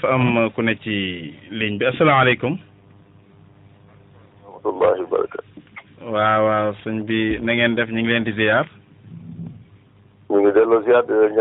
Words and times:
dafa 0.00 0.12
am 0.14 0.50
ku 0.54 0.62
ne 0.62 0.74
ci 0.78 1.34
ligne 1.50 1.78
bi 1.78 1.84
asalaamaaleykum. 1.86 2.58
rahmatullahi 4.44 5.02
waaw 6.12 6.42
waaw 6.46 6.72
sëñ 6.84 7.02
bi 7.06 7.38
nangeen 7.42 7.74
def 7.74 7.88
ñu 7.90 8.00
ngi 8.02 8.08
leen 8.10 8.24
di 8.24 8.32
ziar. 8.32 8.66
ñu 10.30 10.38
ngi 10.38 11.40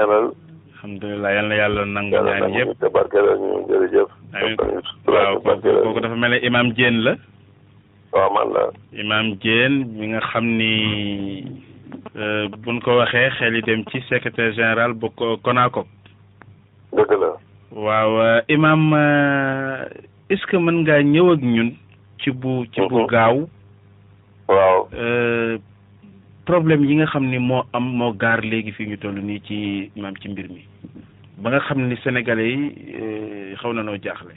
alhamdulilah 0.74 1.34
yal 1.34 1.48
na 1.48 1.56
yàlla 1.56 1.86
nangu 1.86 2.16
ñaan 2.16 2.54
yëpp 2.54 2.82
waaw 5.08 5.34
kooku 5.40 5.70
kooku 5.84 6.00
dafa 6.02 6.16
mel 6.16 6.32
ne 6.32 6.38
imaam 6.46 6.72
Diène 6.72 7.02
la. 7.04 7.16
waaw 8.14 8.30
man 8.30 8.54
la. 8.54 9.74
mi 9.86 10.08
nga 10.08 10.20
xam 10.34 10.46
ni 10.58 10.74
euh, 12.18 12.48
buñ 12.58 12.82
ko 12.82 12.98
waxee 12.98 13.30
xel 13.38 13.56
yi 13.56 13.62
dem 13.62 13.86
ci 13.92 14.02
secretaire 14.10 14.54
général 14.54 14.94
bu 14.94 15.10
CONACOC. 15.44 15.86
dëgg 16.96 17.12
la. 17.22 17.38
waaw 17.72 18.22
euh, 18.22 18.42
imaam 18.48 18.94
euh, 18.94 19.86
est-ce 20.30 20.46
que 20.48 20.58
mën 20.58 20.84
ngaa 20.84 21.02
ñëw 21.04 21.32
ak 21.34 21.42
ñun. 21.42 21.72
ci 22.20 22.32
bu 22.32 22.66
ci 22.74 22.82
bu 22.82 22.96
mhm. 23.00 23.08
gaaw. 23.08 23.50
waaw. 24.48 24.88
Euh, 24.94 25.58
problème 26.46 26.86
yi 26.86 26.96
nga 26.96 27.06
xam 27.06 27.28
ni 27.28 27.38
moo 27.40 27.64
am 27.74 27.84
moo 27.84 28.14
gaar 28.14 28.42
léegi 28.42 28.72
fii 28.72 28.88
ñu 28.88 28.98
toll 28.98 29.20
nii 29.22 29.40
ci 29.42 29.92
maam 29.98 30.16
ci 30.18 30.30
mbir 30.30 30.48
mi 30.50 30.64
ba 31.38 31.50
nga 31.50 31.60
xam 31.60 31.84
ni 31.88 31.96
sénégalais 32.04 32.50
yi 32.56 33.56
xaw 33.62 33.74
na 33.74 33.84
noo 33.84 33.98
jaaxle. 34.02 34.34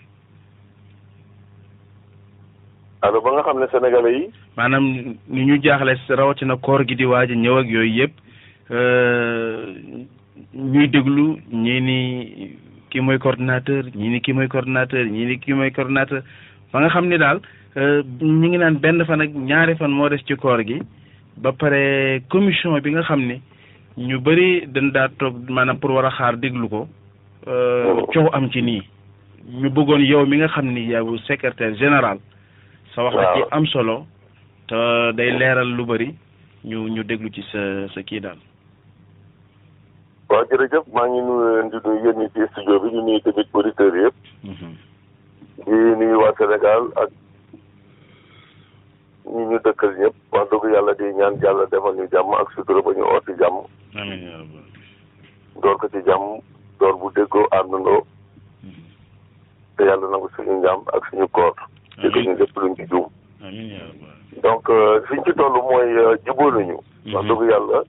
allo 3.03 3.21
ba 3.21 3.31
nga 3.33 3.43
xam 3.43 3.61
ne 3.61 3.67
sénégalais 3.71 4.17
yi. 4.19 4.31
maanaam 4.57 4.85
ni 5.29 5.45
ñu 5.47 5.57
jaaxle 5.63 5.95
rawatina 6.09 6.57
koor 6.57 6.83
gi 6.89 6.95
di 6.97 7.05
waaj 7.07 7.31
a 7.31 7.35
ñëw 7.35 7.59
ak 7.59 7.67
yooyu 7.69 7.95
yëpp 7.97 8.13
ñuy 10.55 10.89
déglu 10.89 11.39
ñii 11.53 11.81
ni. 11.81 11.99
kii 12.91 13.01
mooy 13.07 13.19
coordinateur 13.23 13.85
ñii 13.95 14.11
ni 14.15 14.21
kii 14.21 14.33
mooy 14.35 14.49
coordinateur 14.49 15.05
ñii 15.13 15.27
ni 15.27 15.55
mooy 15.55 15.71
coordinateur 15.77 16.23
ba 16.73 16.77
nga 16.81 16.89
xam 16.95 17.07
ni 17.09 17.17
daal 17.19 17.39
euh, 17.77 18.01
ñu 18.21 18.47
ngi 18.51 18.59
naan 18.59 18.77
benn 18.83 19.05
fan 19.07 19.21
ak 19.25 19.31
ñaari 19.49 19.75
fan 19.77 19.93
moo 19.99 20.09
des 20.09 20.23
ci 20.27 20.35
koor 20.37 20.63
gi 20.67 20.79
ba 21.37 21.53
pare 21.53 22.23
commission 22.29 22.79
bi 22.81 22.91
nga 22.93 23.03
xam 23.09 23.21
ni 23.29 23.37
ñu 24.07 24.19
bëri 24.21 24.67
dañ 24.67 24.91
daa 24.91 25.09
toog 25.19 25.37
maanaam 25.49 25.79
pour 25.79 25.91
war 25.93 26.05
a 26.07 26.11
xaar 26.11 26.37
déglu 26.37 26.69
ko 26.69 26.89
euh, 27.47 28.03
coow 28.13 28.29
am 28.33 28.51
ci 28.51 28.61
nii 28.63 28.83
ñu 29.63 29.69
bëggoon 29.71 30.03
yow 30.11 30.27
mi 30.27 30.37
nga 30.39 30.49
xam 30.49 30.67
ni 30.75 30.81
yow 30.91 31.17
secretaire 31.29 31.77
général 31.77 32.19
sa 32.95 33.03
wax 33.05 33.15
la 33.15 33.27
ci 33.35 33.41
am 33.51 33.67
solo 33.67 34.07
te 34.69 34.79
day 35.17 35.31
leeral 35.39 35.71
lu 35.77 35.85
bari 35.87 36.09
ñu 36.65 36.89
ñu 36.95 37.03
déglu 37.05 37.31
ci 37.31 37.43
sa 37.53 37.61
sa 37.95 38.03
kii 38.03 38.21
daal 38.21 38.39
waaw 40.31 40.45
jërëjëf 40.51 40.85
maa 40.95 41.07
ngi 41.11 41.21
nuyu 41.21 41.69
di 41.73 41.79
nuyu 41.85 42.01
yéen 42.07 42.19
ñi 42.19 42.27
ci 42.33 42.41
studio 42.53 42.75
bi 42.83 42.89
ñu 42.95 43.01
nuyu 43.05 43.21
tamit 43.25 43.49
auditeurs 43.55 43.95
yëpp. 44.03 44.15
Mhm. 44.45 44.71
di 45.67 45.73
nuyu 45.99 46.17
waa 46.23 46.33
Sénégal 46.39 46.83
ak 47.03 47.11
ñi 49.35 49.43
ñu 49.49 49.57
dëkkal 49.65 49.93
ñëpp 50.01 50.17
wax 50.33 50.47
dëgg 50.51 50.65
yàlla 50.75 50.93
di 50.99 51.07
ñaan 51.19 51.35
yàlla 51.43 51.65
defal 51.73 51.95
ñu 51.99 52.05
jàmm 52.13 52.31
ak 52.41 52.47
sutura 52.55 52.81
ba 52.87 52.91
ñu 52.97 53.03
oot 53.13 53.25
ci 53.27 53.35
door 55.61 55.77
ko 55.81 55.89
ci 55.93 55.99
jàmm 56.09 56.27
door 56.79 56.95
bu 57.01 57.11
déggoo 57.15 57.45
àndandoo. 57.59 58.01
Mhm. 58.63 58.83
te 59.77 59.83
yàlla 59.85 60.07
nangu 60.13 60.29
suñu 60.37 60.55
njàmm 60.63 60.81
ak 60.97 61.03
suñu 61.11 61.27
koor. 61.35 61.55
amiin 61.99 62.13
dégg 62.13 62.25
ñu 62.29 62.37
lépp 62.39 62.57
luñ 62.57 62.75
ci 62.77 62.87
juum. 62.91 63.07
donc 64.47 64.71
euh, 64.71 65.03
fi 65.09 65.15
ñu 65.17 65.25
ci 65.27 65.33
toll 65.35 65.53
mooy 65.59 65.91
euh, 65.99 66.17
jubóo 66.27 66.51
nañu. 66.53 66.79
Mhm. 67.05 67.15
wax 67.17 67.27
yàlla. 67.51 67.83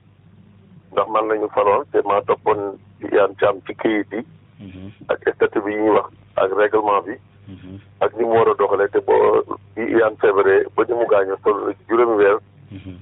ndax 0.92 1.08
man 1.08 1.28
lañu 1.28 1.48
faloon 1.48 1.84
te 1.92 2.00
maa 2.04 2.20
toppoon 2.28 2.76
Yane 3.12 3.34
Thiam 3.40 3.56
ci 3.66 3.72
këyit 3.74 4.12
yi 4.12 4.20
mhm. 4.60 4.88
ak 5.08 5.24
statut 5.34 5.64
bi 5.64 5.74
ñuy 5.76 5.92
wax 5.96 6.08
ak 6.36 6.52
reglement 6.52 7.00
bi 7.08 7.16
mhm. 7.48 7.80
ak 8.04 8.12
ni 8.16 8.24
mu 8.28 8.36
war 8.36 8.48
a 8.52 8.54
doxalee 8.54 8.88
te 8.92 9.00
boo 9.00 9.40
Yane 9.76 10.16
feebaree 10.20 10.68
ba 10.76 10.84
ni 10.84 10.92
mu 10.94 11.06
gaañoo 11.08 11.40
sol 11.42 11.72
juróomi 11.88 12.16
weer 12.20 12.38
mhm. 12.76 12.94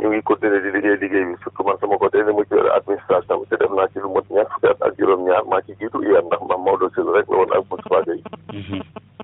ñu 0.00 0.06
ngi 0.12 0.22
continuer 0.28 0.60
di 0.62 0.68
liggéey 0.70 1.00
liggéey 1.00 1.24
bi 1.32 1.36
surtout 1.42 1.64
man 1.66 1.78
sama 1.80 1.96
côté 1.98 2.20
ne 2.22 2.32
ma 2.32 2.44
ci 2.44 2.52
yore 2.54 2.70
administration 2.76 3.40
bi 3.40 3.46
te 3.48 3.56
def 3.56 3.72
naa 3.72 3.88
ci 3.88 3.98
lu 4.04 4.08
mot 4.12 4.28
ñaar 4.30 4.46
fukki 4.52 4.66
at 4.68 4.82
ak 4.84 4.92
juróom-ñaar 5.00 5.44
maa 5.48 5.64
ci 5.64 5.72
jiitu 5.80 6.02
Yane 6.04 6.28
ndax 6.28 6.42
man 6.44 6.60
Maodo 6.60 6.90
Sylla 6.94 7.12
rek 7.16 7.28
la 7.32 7.36
woon 7.40 7.52
ak 7.56 7.64
Moustapha 7.72 8.04
Gueye 8.04 8.20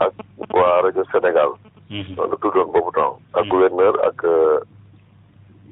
ak 0.00 0.12
waa 0.56 0.80
rajo 0.88 1.04
Sénégal 1.12 1.52
noonu 2.16 2.36
tuddoon 2.40 2.72
boobu 2.72 2.92
temps 2.96 3.20
ak 3.36 3.44
gouverneur 3.52 3.92
ak 4.08 4.24
euh, 4.24 4.60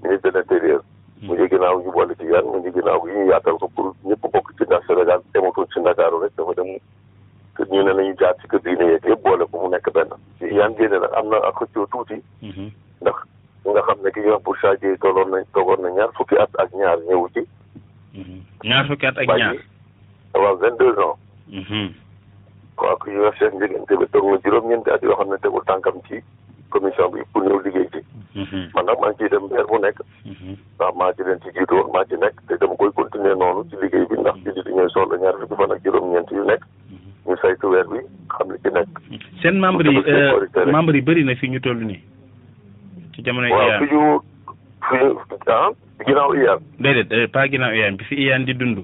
ministre 0.04 0.28
de 0.30 0.36
l'intérieur 0.38 0.84
mu 1.26 1.32
ngi 1.36 1.46
ginnaaw 1.50 1.76
ñu 1.84 1.90
boole 1.94 2.12
ci 2.20 2.24
yan 2.32 2.44
mu 2.50 2.56
ngi 2.60 2.70
ginnaaw 2.76 2.98
gi 3.04 3.10
ñu 3.16 3.22
yaatal 3.32 3.56
ko 3.60 3.66
pour 3.74 3.86
ñëpp 4.08 4.22
bokk 4.32 4.46
ci 4.60 4.64
ndax 4.68 4.82
Sénégal 4.86 5.20
dematul 5.32 5.64
ci 5.72 5.78
Ndakaaru 5.80 6.16
rek 6.22 6.32
dafa 6.36 6.52
dem 6.58 6.70
kër 7.56 7.66
ñu 7.72 7.80
ne 7.82 7.92
nañu 7.96 8.12
jaar 8.20 8.34
ci 8.42 8.44
kër 8.50 8.60
diine 8.64 8.86
boole 9.24 9.44
ko 9.50 9.56
mu 9.64 9.68
nekk 9.72 9.86
benn 9.94 10.12
ci 10.38 10.44
yan 10.58 10.72
génne 10.76 10.98
nag 11.00 11.12
am 11.18 11.28
na 11.32 11.38
ak 11.48 11.54
xëccoo 11.60 11.86
tuuti 11.92 12.16
mhm. 12.44 12.66
ndax 13.00 13.16
nga 13.70 13.80
xam 13.88 13.98
ne 14.04 14.10
ki 14.14 14.20
ñuy 14.20 14.34
wax 14.36 14.42
Boucha 14.44 14.76
Dieye 14.80 14.96
tolloon 15.00 15.30
na 15.32 15.38
toogoon 15.56 15.80
na 15.82 15.90
ñaar 15.96 16.12
fukki 16.16 16.36
at 16.36 16.52
ak 16.62 16.70
ñaar 16.78 16.98
ñëwu 17.08 17.26
ci 17.34 17.40
mhm. 18.20 18.38
ñaar 18.68 18.84
fukki 18.88 19.06
at 19.08 19.16
ak 19.18 19.24
ñaar 19.38 19.56
waaw 20.42 20.56
vingt 20.60 20.76
deux 20.78 20.92
ans 21.00 21.16
waaw 21.48 21.56
mhm. 21.56 21.88
ku 23.00 23.06
ñuy 23.10 23.24
wax 23.24 23.36
Cheikh 23.40 23.54
Ndiéguène 23.56 23.86
tamit 23.88 24.10
toog 24.12 24.28
na 24.30 24.38
juróom-ñeenti 24.44 24.90
at 24.92 25.00
yoo 25.02 25.16
xam 25.16 25.28
ne 25.32 25.40
tegul 25.40 25.64
tànkam 25.64 25.96
ci 26.08 26.20
commission 26.74 27.06
bi 27.14 27.20
pour 27.32 27.42
ñëw 27.46 27.58
liggéey 27.64 27.86
ci 27.94 28.00
mhm. 28.38 28.58
man 28.74 28.84
nag 28.88 28.98
maa 29.02 29.12
ngi 29.14 29.28
dem 29.32 29.44
weer 29.50 29.66
bu 29.70 29.78
nekk 29.84 29.98
mhm. 30.26 30.54
ndax 30.74 30.92
maa 30.98 31.12
ci 31.16 31.22
leen 31.22 31.38
ci 31.44 31.52
jiitu 31.54 31.74
woon 31.78 31.90
maa 31.94 32.04
ci 32.10 32.18
nekk 32.22 32.34
te 32.48 32.58
dama 32.60 32.74
koy 32.80 32.90
continuer 32.98 33.36
noonu 33.38 33.62
ci 33.70 33.76
liggéey 33.82 34.06
bi 34.10 34.18
ndax 34.18 34.36
jullit 34.44 34.66
ñooy 34.74 34.90
soxla 34.90 35.16
ñaar 35.22 35.34
fukki 35.38 35.54
fan 35.60 35.70
ak 35.76 35.84
juróom-ñeent 35.84 36.32
yu 36.34 36.42
nekk 36.50 36.62
mhm. 36.90 37.10
ñu 37.30 37.36
saytu 37.42 37.70
weer 37.70 37.86
bi 37.92 38.00
xam 38.36 38.48
li 38.52 38.58
ci 38.66 38.70
nekk 38.74 38.90
seen 39.42 39.60
membre 39.62 39.88
yi 39.90 40.02
euh, 40.02 40.66
membre 40.66 40.98
yi 40.98 41.02
bëri 41.06 41.22
na 41.24 41.34
fi 41.38 41.48
ñu 41.54 41.60
toll 41.62 41.78
nii 41.86 42.00
ci 43.14 43.22
jamono 43.22 43.54
waaw 43.54 43.78
fi 43.78 43.86
ñu 43.86 44.02
fi 44.90 44.96
ñu 44.98 45.12
ginnaaw 46.06 46.32
iyaan 46.34 46.60
euh, 46.82 47.94
bi 47.96 48.04
fi 48.10 48.14
iyaan 48.18 48.44
di 48.50 48.54
dund 48.58 48.82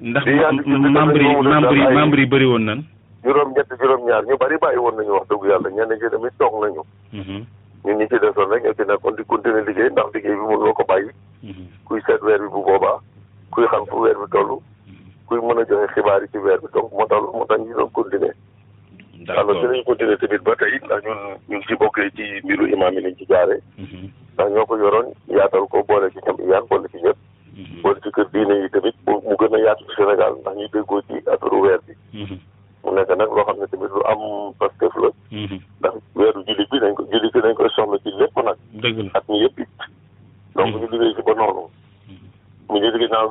ndax 0.00 0.24
membre 0.24 1.26
yi 1.26 1.34
membre 1.42 1.74
yi 1.74 1.86
membre 1.98 2.20
yi 2.22 2.26
bëri 2.30 2.46
woon 2.46 2.62
nan 2.70 2.86
juróom-ñett 3.24 3.68
juróom-ñaar 3.80 4.24
ñu 4.28 4.36
bari 4.40 4.56
bàyyi 4.62 4.78
woon 4.82 4.96
nañu 4.96 5.10
wax 5.16 5.26
dëgg 5.28 5.44
yàlla 5.50 5.70
ñenn 5.76 5.98
ci 6.00 6.08
tamit 6.12 6.34
toog 6.38 6.54
nañu. 6.62 6.82
Mhm. 7.12 7.44
ñun 7.84 7.96
ñi 7.98 8.06
ci 8.10 8.18
desoon 8.22 8.50
rek 8.50 8.62
ñoo 8.64 8.74
ci 8.74 8.82
nekkoon 8.84 9.16
di 9.16 9.24
continuer 9.24 9.64
liggéey 9.66 9.90
ndax 9.90 10.08
liggéey 10.14 10.34
bi 10.36 10.44
mënuloo 10.46 10.74
ko 10.74 10.84
bàyyi. 10.88 11.10
Mhm. 11.42 11.64
kuy 11.86 12.00
seet 12.06 12.22
weer 12.22 12.40
bi 12.42 12.48
bu 12.48 12.62
boobaa 12.62 12.98
kuy 13.52 13.66
xam 13.70 13.86
fu 13.86 13.96
weer 14.02 14.14
bi 14.18 14.26
toll. 14.32 14.62
Mhm. 14.88 15.06
kuy 15.26 15.38
mën 15.40 15.58
a 15.58 15.64
joxe 15.66 15.90
xibaar 15.94 16.20
yi 16.22 16.28
ci 16.30 16.38
weer 16.38 16.60
bi 16.60 16.66
donc 16.72 16.92
moo 16.92 17.06
tax 17.06 17.22
moo 17.32 17.46
tax 17.46 17.58
ñu 17.60 17.74
doon 17.74 17.90
continuer. 17.90 18.34
d'accord 19.26 19.40
alors 19.50 19.60
dinañ 19.62 19.82
continuer 19.84 20.16
tamit 20.18 20.42
ba 20.42 20.54
tey 20.56 20.78
ndax 20.86 21.02
ñun 21.04 21.18
ñun 21.48 21.62
ci 21.66 21.74
bokkee 21.74 22.10
ci 22.14 22.22
mbiru 22.44 22.66
imaam 22.70 22.94
yi 22.94 23.00
lañ 23.00 23.14
ci 23.18 23.24
jaaree. 23.26 23.60
ndax 24.34 24.46
ñoo 24.52 24.66
ko 24.66 24.76
yoroon 24.78 25.10
yaatal 25.26 25.66
ko 25.66 25.82
boole 25.82 26.08
ci 26.10 26.18
ñam 26.26 26.36
iyaan 26.46 26.66
boole 26.70 26.86
ci 26.88 27.02
ñëpp. 27.02 27.18
boole 27.82 27.98
ci 28.00 28.10
kër 28.12 28.28
diine 28.32 28.54
yi 28.62 28.70
tamit 28.70 28.94
mu 29.06 29.34
gën 29.36 29.54
a 29.54 29.58
yaatu 29.58 29.84
Sénégal 29.96 30.38
ndax 30.40 30.54
ñu 30.56 30.66
déggoo 30.72 31.02
ci 31.02 31.14
affaire 31.26 31.58
weer 31.60 31.80
bi. 31.86 31.94
mu 32.84 32.90
nekk 32.94 33.08
nag 33.18 33.28
loo 33.34 33.44
xam 33.46 33.56
ne 33.58 33.66
tamit 33.72 33.90
lu 33.96 34.02
am 34.12 34.22
pastef 34.60 34.92
la 35.02 35.08
mhm. 35.34 35.58
ndax 35.82 35.94
weeru 36.16 36.40
jullit 36.46 36.68
bi 36.70 36.78
nañ 36.82 36.94
ko 36.98 37.02
jullit 37.12 37.32
bi 37.34 37.40
nañ 37.44 37.54
koy 37.56 37.68
soxla 37.76 37.98
ci 38.04 38.10
lépp 38.18 38.36
nag 38.38 38.56
at 39.18 39.24
mi 39.28 39.36
yëpp 39.42 39.58
it 39.58 39.68
donc 40.56 40.68
mhm. 40.68 40.78
ñu 40.80 40.86
liggéey 40.90 41.12
mhm. 41.18 41.24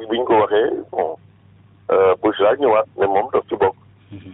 bi 0.10 0.16
ñu 0.18 0.26
ko 0.26 0.34
waxee 0.44 0.70
bon 0.92 1.16
Bush 2.22 2.40
laa 2.40 2.56
ñëwaat 2.60 2.88
ne 2.98 3.06
moom 3.08 3.28
daf 3.32 3.46
ci 3.48 3.56
bokk 3.56 3.76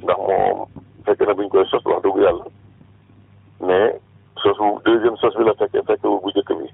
ndax 0.04 0.18
moom 0.28 0.60
fekk 1.06 1.20
na 1.28 1.34
bu 1.34 1.42
ñu 1.46 1.50
koy 1.50 1.66
sos 1.70 1.86
wax 1.86 2.02
dëgg 2.04 2.18
yàlla 2.24 2.46
mais 3.62 3.92
sosu 4.42 4.64
deuxième 4.86 5.18
sos 5.18 5.38
bi 5.38 5.44
la 5.46 5.54
fekkee 5.54 5.82
fekk 5.88 6.02
bu 6.02 6.30
njëkk 6.34 6.52
bi 6.58 6.68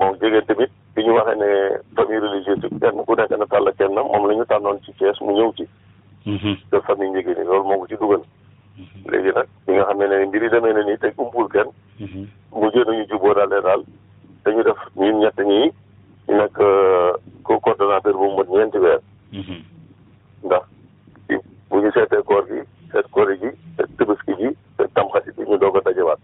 moom 0.00 0.16
jege 0.24 0.40
tamit 0.48 0.70
bi 0.96 1.04
ñu 1.04 1.12
waxee 1.20 1.36
ne 1.36 1.48
famille 1.96 2.20
religieuse 2.24 2.66
bi 2.72 2.80
kenn 2.80 3.04
ku 3.04 3.12
nekk 3.14 3.32
na 3.38 3.44
tàll 3.46 3.68
kenn 3.78 3.94
moom 4.00 4.24
la 4.28 4.34
ñu 4.40 4.44
tànnoon 4.48 4.80
ci 4.86 4.90
Thiès 4.96 5.20
mu 5.20 5.34
ñëw 5.36 5.52
ci 5.52 5.64
jox 6.26 6.40
mhm. 6.42 6.80
famille 6.86 7.10
njigéen 7.12 7.34
ñi 7.38 7.44
loolu 7.46 7.64
moo 7.68 7.78
ko 7.80 7.86
ci 7.90 7.96
dugal 8.00 8.20
mhm. 8.78 8.96
léegi 9.10 9.30
nag 9.36 9.46
bi 9.66 9.70
nga 9.74 9.84
xam 9.88 9.98
ne 9.98 10.06
ne 10.08 10.26
mbir 10.28 10.42
yi 10.44 10.50
demee 10.52 10.72
na 10.74 10.82
nii 10.86 10.98
te 11.00 11.08
umpul 11.22 11.48
kenn 11.52 11.68
mhm. 12.00 12.22
mu 12.58 12.66
jël 12.72 12.86
nañu 12.88 13.04
juboo 13.10 13.34
daal 13.34 13.48
ne 13.50 13.60
daal 13.66 13.80
dañu 14.44 14.62
def 14.66 14.78
ñun 14.96 15.16
ñett 15.22 15.38
ñii 15.50 15.68
nag 16.28 16.38
nekk 16.38 16.54
ko 17.46 17.52
euh, 17.52 17.58
coordonnateur 17.64 18.14
bu 18.14 18.24
mu 18.24 18.36
mot 18.36 18.46
ñeenti 18.48 18.78
weer 18.78 19.00
ndax 20.46 20.62
bu 21.70 21.76
ñu 21.82 21.90
seetee 21.94 22.22
koor 22.28 22.44
gi 22.48 22.58
seet 22.92 23.06
koor 23.10 23.28
gi 23.40 23.48
seet 23.76 23.90
tëbaski 23.98 24.32
ji 24.38 24.48
seet 24.76 24.94
tamxasit 24.94 25.34
bi 25.36 25.42
ñu 25.48 25.58
doog 25.58 25.76
a 25.76 25.80
dajewaat 25.80 26.20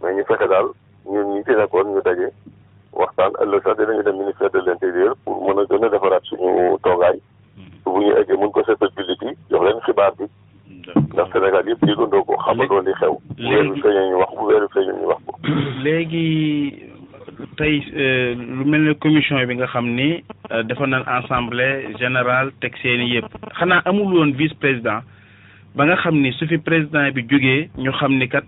mais 0.00 0.14
ñu 0.16 0.24
fexe 0.28 0.46
daal 0.48 0.66
ñun 1.04 1.26
ñi 1.34 1.42
ci 1.44 1.50
nekkoon 1.60 1.90
ñu 1.94 2.00
daje 2.04 2.26
waxtaan 2.92 3.32
ëllëg 3.42 3.62
sax 3.62 3.76
dinañu 3.78 4.02
dem 4.02 4.18
ministère 4.18 4.50
de 4.50 4.58
l'intérieur 4.60 5.14
pour 5.24 5.36
mën 5.44 5.58
a 5.62 5.66
gën 5.66 5.84
a 5.84 5.88
defaraat 5.88 6.22
suñu 6.24 6.78
toogaay 6.82 7.18
bu 7.94 8.00
ñu 8.04 8.12
eggee 8.20 8.36
mun 8.40 8.52
ko 8.54 8.60
seetal 8.66 8.90
jullit 8.96 9.20
yi 9.26 9.32
jox 9.50 9.62
leen 9.64 9.80
xibaar 9.86 10.12
bi 10.18 10.24
ndax 11.12 11.28
Sénégal 11.32 11.66
yëpp 11.68 11.86
yëgandoo 11.86 12.24
euh, 17.54 18.34
lu 18.34 18.64
mel 18.66 18.82
ne 18.84 18.92
commission 18.94 19.36
bi 19.46 19.54
nga 19.54 19.66
xam 19.66 19.86
ni 19.94 20.24
euh, 20.50 20.62
dafa 20.64 20.86
naan 20.86 21.04
assemblée 21.06 21.94
générale 21.98 22.50
teg 22.60 22.74
seeni 22.82 23.04
yëpp 23.14 23.30
xanaa 23.58 23.82
amul 23.84 24.14
woon 24.14 24.32
vice 24.38 24.54
président 24.58 25.00
ba 25.76 25.84
nga 25.86 25.96
xam 26.02 26.18
ni 26.20 26.32
su 26.32 26.46
fi 26.46 26.58
président 26.58 27.10
bi 27.14 27.22
jógee 27.28 27.68
ñu 27.78 27.92
xam 27.92 28.18
ni 28.18 28.28
kat 28.28 28.44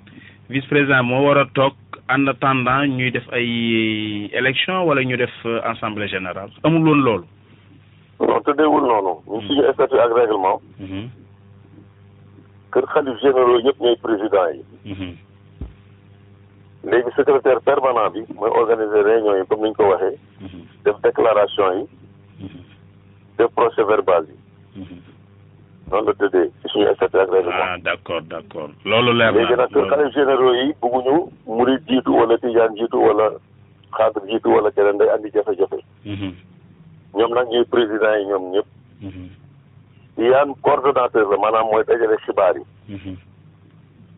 vice 0.48 0.66
président 0.66 1.02
moo 1.04 1.24
war 1.28 1.38
a 1.38 1.46
toog 1.54 1.74
en 2.08 2.26
attendant 2.26 2.86
ñuy 2.86 3.10
def 3.12 3.26
ay 3.32 4.28
élection 4.32 4.84
wala 4.84 5.04
ñu 5.04 5.16
def 5.16 5.30
euh, 5.46 5.60
assemblée 5.64 6.08
générale 6.08 6.50
amul 6.64 6.88
woon 6.88 7.02
loolu 7.04 7.24
non 8.26 8.42
tëddeewul 8.44 8.82
noonu. 8.84 9.12
ñu 9.26 9.40
si 9.40 9.46
hmm. 9.46 9.48
signé 9.52 9.72
statut 9.72 9.98
ak 10.00 10.12
règlement. 10.16 10.60
Hmm. 10.78 11.08
kër 12.72 12.86
xalif 12.92 13.20
généraux 13.20 13.60
yëpp 13.66 13.80
ñooy 13.80 13.96
président 14.02 14.46
yi. 14.54 14.60
Hmm. 14.94 15.14
léegi 16.84 17.10
secrétaire 17.16 17.60
permanent 17.60 18.10
bi 18.12 18.20
mooy 18.34 18.50
organiser 18.60 19.02
réunion 19.02 19.36
yi 19.36 19.46
comme 19.48 19.62
ni 19.62 19.68
ñu 19.70 19.74
ko 19.76 19.84
waxee. 19.88 20.18
def 20.84 21.00
déclaration 21.02 21.72
yi. 21.72 21.86
def 23.38 23.50
procès 23.54 23.84
verbal 23.84 24.26
yi. 24.76 24.84
noonu 25.90 26.06
la 26.12 26.16
tëddee 26.20 26.52
ci 26.60 26.68
suñu 26.68 26.92
statut 26.94 27.18
ak 27.24 27.30
règlement. 27.30 27.64
ah 27.72 27.78
d' 27.78 27.88
accord 27.88 28.22
d' 28.22 28.34
accord 28.36 28.70
loolu 28.84 29.16
leer 29.16 29.32
na 29.32 29.38
léegi 29.38 29.56
nag 29.56 29.72
kër 29.72 29.88
xalif 29.94 30.12
généraux 30.14 30.54
yi 30.60 30.74
bëgguñu 30.82 31.16
murid 31.46 31.88
jiitu 31.88 32.10
wala 32.12 32.36
tijaan 32.38 32.76
jiitu 32.76 32.96
wala 33.00 33.32
xaadir 33.96 34.22
jiitu 34.28 34.48
wala 34.52 34.70
keneen 34.70 34.98
day 34.98 35.08
andi 35.08 35.32
jafe-jafe. 35.32 35.80
ñoom 37.16 37.32
nag 37.34 37.48
ñuy 37.50 37.64
président 37.70 38.14
yi 38.16 38.26
ñoom 38.26 38.44
ñëpp. 38.54 38.68
Mhm. 39.02 39.28
yaan 40.30 40.52
coordonnateur 40.62 41.26
la 41.30 41.36
maanaam 41.42 41.66
mooy 41.72 41.84
dajale 41.86 42.16
xibaar 42.26 42.54
yi. 42.56 42.64
Mhm. 42.94 43.16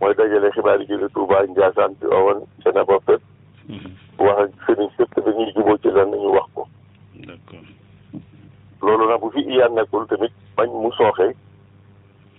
mooy 0.01 0.15
dajale 0.15 0.51
xibaar 0.55 0.79
yi 0.81 0.87
jóge 0.89 1.09
Touba 1.15 1.39
Ndiassane 1.47 1.95
ci 1.95 2.01
Tiwaawan 2.01 2.39
Thiénaba 2.61 2.97
fépp. 3.07 3.23
Mhm. 3.69 3.91
wax 4.25 4.39
ak 4.43 4.51
sëriñ 4.67 4.89
sëpp 4.97 5.13
dañuy 5.25 5.53
jubóo 5.55 5.79
ci 5.83 5.89
lan 5.91 6.11
ñu 6.21 6.29
wax 6.37 6.47
ko. 6.55 6.63
loolu 8.83 9.07
nag 9.09 9.21
bu 9.21 9.31
fi 9.31 9.41
iyaan 9.47 9.75
nekkul 9.75 10.07
tamit 10.09 10.33
bañ 10.57 10.69
mu 10.71 10.91
sooxee. 10.93 11.35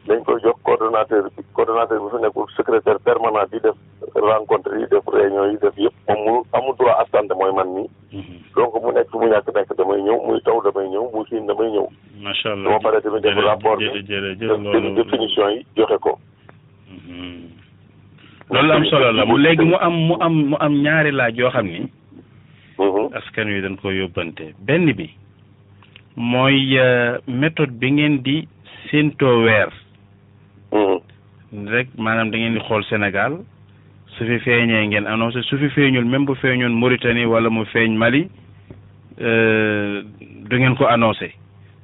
dañ 0.07 0.23
koy 0.23 0.39
jox 0.44 0.57
coordonnateur 0.65 1.29
bi 1.38 1.44
coordonnateur 1.55 2.00
bi 2.03 2.09
fi 2.11 2.17
nekkul 2.23 2.47
secrétaire 2.57 3.00
permanent 3.07 3.47
di 3.53 3.59
def 3.63 3.75
rencontre 4.19 4.75
yi 4.75 4.88
def 4.91 5.07
réunion 5.07 5.47
yi 5.51 5.57
def 5.63 5.75
yëpp 5.79 5.94
moom 6.11 6.19
mu 6.27 6.33
amul 6.51 6.75
droit 6.77 6.97
absente 7.00 7.31
mooy 7.39 7.53
man 7.55 7.69
nii 7.71 7.88
mhm. 8.11 8.33
donc 8.55 8.75
mu 8.83 8.91
nekk 8.91 9.07
fu 9.11 9.19
mu 9.21 9.31
ñàkk 9.31 9.47
nekk 9.55 9.71
damay 9.77 10.01
ñëw 10.03 10.17
muy 10.27 10.41
taw 10.44 10.59
damay 10.59 10.89
ñëw 10.91 11.05
muy 11.13 11.23
siin 11.29 11.47
damay 11.47 11.71
ñëw 11.71 11.88
macha 12.19 12.51
allah 12.51 12.67
dama 12.67 12.79
pare 12.83 13.01
tamit 13.01 13.21
def 13.23 13.38
rapport 13.47 13.77
bi 13.77 14.03
def 14.03 14.94
définition 15.00 15.47
yi 15.55 15.63
joxe 15.77 15.95
ko 16.03 16.17
mhm. 16.91 17.47
loolu 18.51 18.71
am 18.73 18.85
solo 18.91 19.11
la 19.11 19.25
mu 19.25 19.38
léegi 19.39 19.63
mu 19.63 19.77
am 19.79 19.94
mu 20.07 20.17
am 20.19 20.33
mu 20.51 20.57
am 20.59 20.81
ñaari 20.83 21.11
laaj 21.15 21.38
yoo 21.39 21.50
xam 21.50 21.65
ni 21.67 21.88
mhm. 22.79 23.07
askan 23.15 23.47
wi 23.47 23.61
dañ 23.63 23.79
ko 23.79 23.88
yóbbante 23.91 24.51
benn 24.59 24.91
bi 24.91 25.07
mooy 26.15 26.75
euh, 26.79 27.19
méthode 27.27 27.79
bi 27.79 27.91
ngeen 27.91 28.19
di 28.21 28.44
séentoo 28.91 29.44
weer 29.47 29.71
rek 31.53 31.88
maanaam 32.05 32.31
da 32.33 32.38
ngeen 32.38 32.53
di 32.55 32.59
xool 32.67 32.83
Sénégal 32.89 33.33
su 34.17 34.25
fi 34.25 34.38
feeñee 34.45 34.88
ngeen 34.88 35.05
annoncé 35.07 35.41
su 35.44 35.57
fi 35.57 35.67
feeñul 35.75 36.05
même 36.05 36.25
bu 36.25 36.33
feeñoon 36.35 36.73
Mauritanie 36.79 37.25
wala 37.25 37.50
mu 37.50 37.63
feeñ 37.73 37.95
Mali 37.97 38.27
euh, 39.21 40.01
du 40.50 40.57
ngeen 40.59 40.75
ko 40.75 40.85
annoncé 40.85 41.31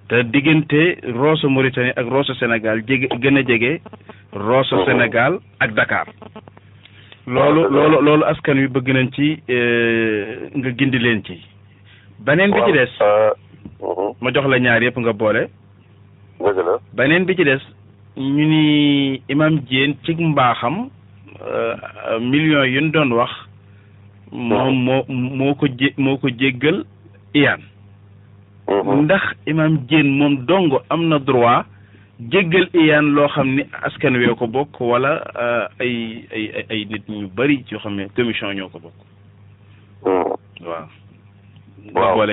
te 0.10 0.22
diggante 0.24 0.98
Rosso 1.14 1.50
Mauritanie 1.50 1.94
ak 1.96 2.06
Rosso 2.08 2.34
Sénégal 2.36 2.82
jege 2.88 3.08
gën 3.22 3.38
a 3.38 3.42
jege. 3.48 3.82
Rosso 4.34 4.76
mhm. 4.76 4.86
Sénégal 4.86 5.40
ak 5.60 5.72
Dakar. 5.74 6.08
loolu 7.28 7.70
loolu 7.70 8.02
loolu 8.02 8.24
askan 8.26 8.58
wi 8.58 8.68
bëgg 8.68 8.90
nañ 8.94 9.10
ci 9.16 9.42
euh, 9.50 10.50
nga 10.56 10.70
gindi 10.78 11.00
leen 11.00 11.24
ci. 11.24 11.38
beneen 12.20 12.52
bi 12.52 12.60
ci 12.66 12.72
des. 12.72 12.90
Euh, 13.02 13.30
mhm. 13.82 14.14
ma 14.22 14.32
jox 14.34 14.46
la 14.50 14.60
ñaar 14.60 14.82
yëpp 14.84 14.98
nga 14.98 15.14
boole. 15.14 15.50
dëgg 16.40 16.68
beneen 16.94 17.26
bi 17.26 17.36
ci 17.36 17.44
des. 17.44 17.60
ñu 18.20 18.46
ni 18.46 19.22
imam 19.32 19.60
Diène 19.60 19.96
ci 20.06 20.14
mbaaxam 20.14 20.90
euh, 21.42 21.76
millions 22.20 22.64
yi 22.66 22.82
ñu 22.82 22.90
doon 22.90 23.12
wax. 23.14 23.30
moom 24.34 24.76
moo 24.84 25.04
moo 25.08 25.56
ko 25.56 25.66
jé 25.68 25.94
moo 25.98 26.18
ko 26.18 26.28
jéggal 26.30 26.84
iyaan 27.34 27.62
mhm. 28.68 29.04
ndax 29.06 29.24
imam 29.48 29.78
Diène 29.88 30.10
moom 30.18 30.36
dong 30.46 30.74
am 30.90 31.08
na 31.08 31.20
droit 31.20 31.64
jéggal 32.20 32.68
iyaan 32.74 33.14
loo 33.16 33.28
xam 33.30 33.56
ni 33.56 33.64
askan 33.84 34.16
wee 34.18 34.36
ko 34.36 34.48
bokk 34.48 34.80
wala 34.82 35.24
euh, 35.44 35.66
ay 35.80 36.26
ay 36.34 36.66
ay 36.70 36.86
nit 36.86 37.08
ñu 37.10 37.28
bari 37.28 37.64
yoo 37.72 37.80
xam 37.80 37.96
ne 37.96 38.08
commission 38.16 38.54
ñoo 38.54 38.70
ko 38.70 38.80
bokk. 38.80 38.98
Mhm. 40.06 40.68
waaw. 41.96 42.20
waaw 42.20 42.30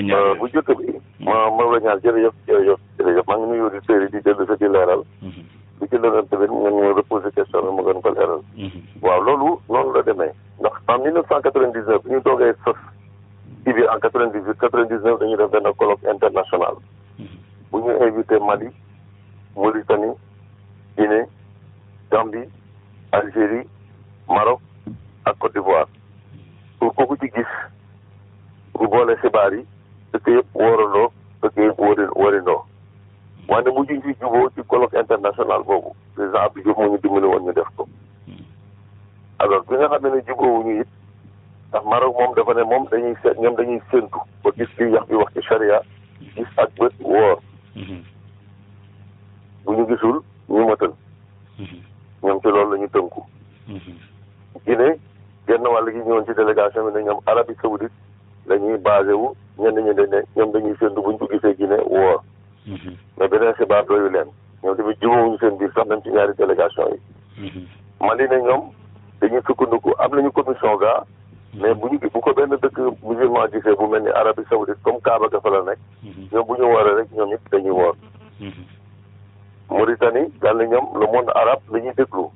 euh, 3.89 5.29
bu 5.31 5.41
bi 5.81 5.87
ci 5.89 5.97
lëral 6.01 6.25
tamit 6.31 6.49
nga 6.51 6.71
ñëw 6.77 6.95
reposer 6.99 7.33
question 7.37 7.63
bi 7.67 7.73
ma 7.77 7.83
gën 7.87 8.01
ko 8.05 8.09
leeral. 8.17 8.43
Mhm. 8.61 8.81
waaw 9.05 9.21
loolu 9.27 9.49
noonu 9.71 9.91
la 9.95 10.03
demee 10.03 10.33
ndax 10.61 10.75
en 10.89 10.99
1999 11.05 12.03
bi 12.05 12.09
ñu 12.13 12.21
toogee 12.25 12.55
sos 12.65 12.77
ci 13.65 13.69
biir 13.75 13.89
en 13.93 14.01
98 14.01 14.57
99 14.57 15.21
dañuy 15.21 15.37
def 15.41 15.51
benn 15.53 15.69
colloque 15.79 16.07
international 16.09 16.75
mhm. 17.19 17.37
bu 17.73 17.77
ñu 17.85 17.91
invité 18.09 18.39
Mali 18.41 18.69
Mauritanie 19.57 20.13
Guinée 20.97 21.27
Gambie 22.11 22.49
Algérie 23.13 23.67
Maroc 24.29 24.61
ak 25.29 25.37
Côte 25.39 25.53
d'Ivoire 25.53 25.89
pour 26.81 26.95
kooku 26.95 27.17
ci 27.21 27.29
gis 27.37 27.53
ñu 28.81 28.89
boole 28.89 29.13
xibaar 29.21 29.53
yi 29.53 29.61
dëkk 30.15 30.27
yëpp 30.35 30.49
wóorandoo 30.55 31.13
dëkk 31.43 31.57
yëpp 31.63 31.79
wóori 31.79 32.05
wóorindoo 32.17 32.63
mooy 33.49 33.63
mu 33.65 33.73
mujj 33.77 33.89
ci 34.03 34.15
jubóo 34.19 34.49
ci 34.55 34.61
colloque 34.67 34.99
international 34.99 35.63
boobu 35.63 35.95
président 36.15 36.43
Abdou 36.47 36.61
Diouf 36.63 36.77
moo 36.77 36.91
ñu 36.91 36.99
dimbali 37.03 37.27
woon 37.31 37.43
ñu 37.47 37.53
def 37.53 37.69
ko 37.77 37.83
alors 39.39 39.63
bi 39.67 39.75
nga 39.77 39.87
xam 39.91 40.03
ne 40.03 40.09
ne 40.15 40.21
jubóowuñu 40.27 40.81
it 40.81 40.89
ndax 41.71 41.83
Maroc 41.91 42.15
moom 42.19 42.35
dafa 42.35 42.53
ne 42.55 42.65
moom 42.71 42.85
dañuy 42.91 43.15
seet 43.23 43.39
ñoom 43.43 43.55
dañuy 43.57 43.79
séntu 43.91 44.19
ba 44.43 44.51
gis 44.59 44.71
li 44.79 44.91
yax 44.95 45.07
bi 45.09 45.15
wax 45.17 45.31
ci 45.35 45.41
charia 45.49 45.79
gis 46.35 46.53
ak 46.63 46.71
bët 46.79 46.93
woor 47.01 47.39
bu 49.65 49.71
ñu 49.77 49.85
gisul 49.89 50.17
ñu 50.49 50.67
matal 50.69 50.93
ñoom 52.25 52.41
ci 52.43 52.49
loolu 52.51 52.71
la 52.75 52.79
ñu 52.83 52.89
tënku 52.93 53.21
Guinée 54.67 54.95
genn 55.47 55.63
wàll 55.73 55.87
gi 55.93 55.99
ñëwoon 56.03 56.25
ci 56.27 56.35
délégation 56.35 56.85
bi 56.91 56.99
ne 56.99 57.05
ñoom 57.07 57.21
Arabie 57.27 57.55
Saoudite 57.63 57.93
la 58.49 58.59
ñuy 58.59 58.77
basé 58.79 59.13
wu 59.15 59.35
ñenn 59.59 59.79
ñi 59.81 59.93
ne 59.95 60.19
ñoom 60.37 60.51
dañuy 60.53 60.75
séntu 60.81 60.99
bu 61.03 61.11
ñu 61.13 61.19
ko 61.19 61.27
gisee 61.33 61.55
Guinée 61.55 61.85
woor 61.87 62.23
Mm-hmm. 62.67 62.95
mais 63.17 63.29
beneen 63.31 63.53
xibaar 63.59 63.85
doyu 63.87 64.09
leen 64.11 64.27
ñoom 64.63 64.75
tamit 64.77 64.99
jubóowuñu 65.01 65.39
seen 65.39 65.59
biir 65.59 65.71
sax 65.71 65.87
nañ 65.87 66.01
ci 66.03 66.11
ñaari 66.11 66.33
délégation 66.39 66.89
yi 66.91 66.99
mm-hmm. 67.39 67.67
Mali 68.03 68.27
ne 68.29 68.43
ñoom 68.43 68.63
dañuy 69.21 69.41
sukkandiku 69.47 69.95
am 70.03 70.11
nañu 70.11 70.33
commission 70.35 70.75
ga 70.83 70.93
mm-hmm. 70.99 71.61
mais 71.63 71.75
bu 71.79 71.87
ñu 71.87 71.99
bu 72.03 72.21
ko 72.21 72.33
benn 72.35 72.51
dëkk 72.59 72.79
musulman 73.07 73.51
gisee 73.55 73.77
bu 73.79 73.87
mel 73.87 74.03
ni 74.03 74.11
Arabie 74.11 74.45
Saoudite 74.51 74.83
comme 74.83 74.99
Kaaba 75.07 75.29
ga 75.31 75.39
fa 75.41 75.51
la 75.51 75.63
nekk 75.63 75.81
ñoom 76.33 76.47
bu 76.49 76.59
ñu 76.59 76.67
wooree 76.75 76.95
rek 76.99 77.09
ñoom 77.15 77.33
it 77.35 77.43
dañuy 77.53 77.71
woor 77.71 77.95
Mauritanie 79.71 80.27
daal 80.43 80.59
na 80.59 80.65
ñoom 80.65 80.87
le 81.01 81.07
monde 81.07 81.31
arabe 81.39 81.63
la 81.71 81.79
ñuy 81.79 81.95
déglu 81.95 82.31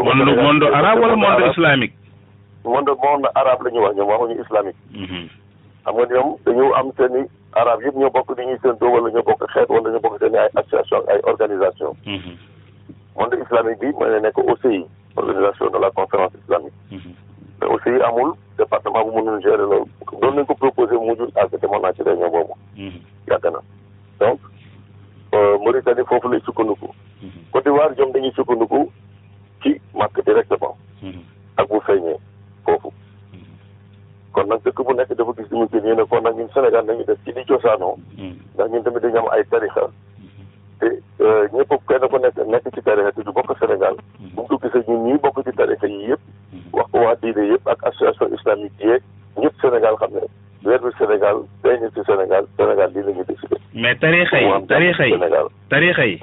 monde 0.00 0.32
monde 0.32 0.64
wala 0.64 0.96
monde 0.96 1.52
islamique 1.52 1.96
monde 2.64 2.92
monde 3.04 3.28
arabe 3.34 3.68
la 3.68 3.80
wax 3.82 3.96
ñoom 3.96 4.08
waxuñu 4.08 4.40
islamique 4.40 4.80
xam 5.84 5.94
nga 5.94 6.04
ñoom 6.08 6.36
dañu 6.46 6.72
am 6.74 6.88
seen 6.96 7.28
arab 7.56 7.80
yëpp 7.82 7.96
ñoo 7.96 8.10
bokk 8.10 8.28
ni 8.38 8.44
ñuy 8.46 8.58
séentoo 8.62 8.92
wala 8.92 9.10
ñoo 9.10 9.22
bokk 9.22 9.50
xeet 9.52 9.68
wala 9.70 9.90
ñoo 9.90 10.00
bokk 10.00 10.18
seen 10.18 10.36
ay 10.36 10.46
association 10.54 11.02
ay 11.08 11.20
organisation 11.24 11.96
mhm. 12.06 12.36
monde 13.16 13.38
islamique 13.40 13.80
bi 13.80 13.92
mooy 13.96 14.10
ne 14.10 14.20
nekk 14.20 14.38
OCI 14.38 14.84
organisation 15.16 15.70
de 15.72 15.78
la 15.78 15.90
conférence 15.90 16.32
islamique 16.44 16.76
mhm. 16.90 17.12
mais 17.60 17.68
OCI 17.70 18.02
amul 18.04 18.34
département 18.58 19.04
bu 19.04 19.16
mënul 19.18 19.40
gérer 19.42 19.64
loolu 19.64 19.88
doon 20.20 20.34
nañ 20.36 20.44
ko 20.46 20.54
proposé 20.54 20.92
mu 20.94 21.06
mujjul 21.08 21.32
àgg 21.34 21.56
demoon 21.60 21.80
naa 21.82 21.92
ci 21.92 22.02
réunion 22.02 22.30
boobu 22.30 22.54
mhm. 22.76 23.00
yàgg 23.28 23.44
na 23.52 23.60
donc 24.20 24.40
euh, 25.32 25.56
Mauritanie 25.58 26.04
foofu 26.04 26.28
lay 26.28 26.40
sukkandiku 26.44 26.92
Côte 27.52 27.64
d'Ivoire 27.64 27.90
ñoom 27.98 28.12
dañuy 28.12 28.32
sukkandiku 28.36 28.90
ci 29.62 29.80
màkk 29.94 30.20
directement 30.26 30.76
ak 31.56 31.68
bu 31.68 31.80
feeñee 31.80 32.18
foofu 32.68 32.92
kon 34.38 34.50
nag 34.54 34.62
dëkk 34.64 34.82
bu 34.86 34.94
nekk 34.94 35.14
dafa 35.18 35.34
gis 35.38 35.48
li 35.52 35.56
mu 35.58 35.66
génnee 35.72 35.94
ne 35.98 36.04
kon 36.10 36.22
nag 36.22 36.36
ñun 36.38 36.50
Sénégal 36.54 36.84
nañu 36.86 37.04
def 37.04 37.18
ci 37.24 37.32
li 37.34 37.44
cosaanoo 37.44 37.94
hmm. 38.18 38.34
ndax 38.54 38.70
ñun 38.72 38.84
tamit 38.84 39.02
dañu 39.02 39.18
am 39.18 39.28
ay 39.34 39.44
tarixa 39.50 39.84
te 40.78 40.90
euh, 41.24 41.48
ñëpp 41.54 41.72
kenn 41.90 42.06
ku 42.08 42.20
nekk 42.22 42.38
nekk 42.46 42.68
ci 42.74 42.82
tarixa 42.86 43.12
te 43.16 43.24
du 43.26 43.32
bokk 43.34 43.56
Sénégal 43.58 43.96
hmm. 43.98 44.34
bu 44.36 44.42
mu 44.46 44.48
dugg 44.50 44.68
sax 44.70 44.86
ñun 44.88 45.02
ñii 45.08 45.20
bokk 45.24 45.42
ci 45.44 45.54
tarixa 45.58 45.86
yi 45.90 46.12
yëpp 46.12 46.22
hmm. 46.52 46.70
wax 46.78 46.90
ko 46.92 47.04
waa 47.04 47.14
diine 47.22 47.48
yëpp 47.54 47.70
ak 47.74 47.84
association 47.90 48.34
islamique 48.38 48.86
yeeg 48.86 49.02
ñëpp 49.42 49.60
Sénégal 49.62 49.98
xam 50.02 50.14
ne 50.18 50.24
weer 50.64 50.80
bi 50.86 50.94
Sénégal 51.00 51.42
day 51.66 51.76
ñu 51.82 51.90
ci 51.94 52.06
Sénégal 52.06 52.44
Sénégal 52.56 52.90
lii 52.94 53.06
la 53.06 53.12
ñu 53.18 53.22
décidé 53.28 53.56
mais 53.74 53.94
tarixa 53.96 54.40
yi 54.40 54.66
tarixa 54.68 55.06
yi 55.06 55.46
tarixa 55.68 56.06
yi 56.06 56.18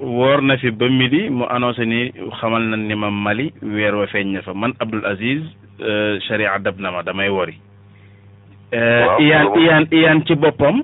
woor 0.01 0.41
na 0.43 0.57
fi 0.59 0.71
ba 0.71 0.89
midi 0.89 1.29
mu 1.31 1.45
annoncé 1.49 1.85
ni 1.87 2.13
xamal 2.41 2.63
na 2.63 2.77
ni 2.77 2.95
ma 2.95 3.11
Mali 3.11 3.53
weer 3.63 3.95
wa 3.95 4.07
feeñ 4.07 4.33
na 4.33 4.43
fa 4.43 4.55
man 4.55 4.73
Abdoul 4.81 5.05
Aziz 5.07 5.43
charia 6.29 6.55
euh, 6.55 6.59
dab 6.63 6.79
na 6.79 6.91
ma 6.91 7.03
damay 7.03 7.29
wori 7.29 7.59
iyaan 8.73 9.49
iyaan 9.59 9.85
iyaan 9.91 10.23
ci 10.27 10.35
boppam 10.35 10.83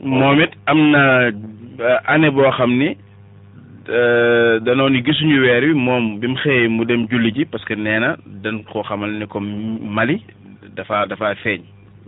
moom 0.00 0.40
it 0.40 0.52
am 0.66 0.90
na 0.90 1.02
euh, 1.28 1.98
année 2.06 2.30
boo 2.30 2.50
xam 2.52 2.78
ni 2.78 2.96
euh, 3.88 4.60
danoo 4.60 4.88
ni 4.90 5.02
gisuñu 5.04 5.40
weer 5.40 5.62
wi 5.64 5.74
moom 5.74 6.18
bi 6.20 6.26
mu 6.28 6.36
xëyee 6.38 6.68
mu 6.68 6.84
dem 6.84 7.06
julli 7.10 7.30
ji 7.34 7.44
parce 7.46 7.64
que 7.64 7.74
nee 7.74 7.98
na 7.98 8.16
dañ 8.26 8.62
koo 8.64 8.82
xamal 8.82 9.10
ni 9.10 9.26
ko 9.26 9.40
Mali 9.40 10.22
dafa 10.76 11.06
dafa 11.06 11.34
feeñ 11.36 11.62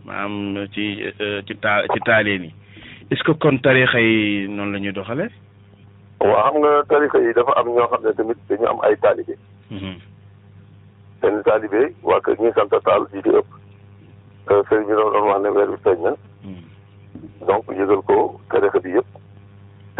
maanaam 0.04 0.66
ci 0.72 1.02
ci 1.46 1.54
taal 1.60 1.86
ci 1.92 2.00
taaleen 2.00 2.42
yi 2.44 2.52
est-ce 3.10 3.22
que 3.22 3.32
kon 3.32 3.58
tarixa 3.58 4.00
yi 4.00 4.48
noonu 4.48 4.72
la 4.72 4.78
ñuy 4.78 4.92
doxale 4.92 5.30
waa 6.20 6.44
xam 6.50 6.54
nga 6.64 6.72
tarixa 6.88 7.18
yi 7.24 7.32
dafa 7.36 7.52
am 7.60 7.66
ñoo 7.74 7.88
xam 7.90 8.02
ne 8.04 8.10
tamit 8.16 8.38
dañu 8.48 8.66
am 8.70 8.78
ay 8.86 8.94
taalibe 9.04 9.34
mhm. 9.70 9.94
seen 11.20 11.36
taalibe 11.46 11.82
waa 12.08 12.20
kër 12.24 12.36
ñuy 12.40 12.52
sant 12.56 12.72
taal 12.86 13.02
ji 13.12 13.18
di 13.26 13.30
ëpp 13.38 13.48
euh, 14.50 14.62
sëriñ 14.68 14.86
bi 14.88 14.96
ne 15.42 15.48
weer 15.56 15.68
bi 15.72 15.78
feeñ 15.84 15.98
na 16.06 16.12
mhm. 16.44 16.62
donc 17.48 17.64
yëgal 17.78 18.00
ko 18.08 18.16
tarixa 18.50 18.80
bi 18.84 18.90
yëpp 18.96 19.08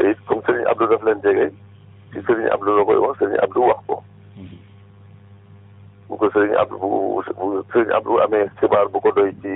te 0.00 0.02
it 0.10 0.18
comme 0.26 0.40
sëriñ 0.48 0.64
Abdou 0.72 0.88
daf 0.88 1.02
leen 1.06 1.20
jege 1.26 1.46
ci 2.12 2.18
sëriñ 2.26 2.48
Abdou 2.54 2.76
la 2.80 2.84
koy 2.88 2.96
wax 2.96 3.18
sëriñ 3.20 3.38
Abdou 3.44 3.66
wax 3.68 3.80
ko 3.86 3.94
mhm. 4.40 4.58
bu 6.08 6.14
ko 6.16 6.30
sëriñ 6.34 6.54
Abdou 6.62 6.78
bu 6.80 6.96
sëriñ 7.68 7.92
Abdou 7.98 8.20
amee 8.24 8.48
xibaar 8.60 8.88
bu 8.88 9.00
ko 9.04 9.12
doy 9.12 9.32
ci 9.44 9.52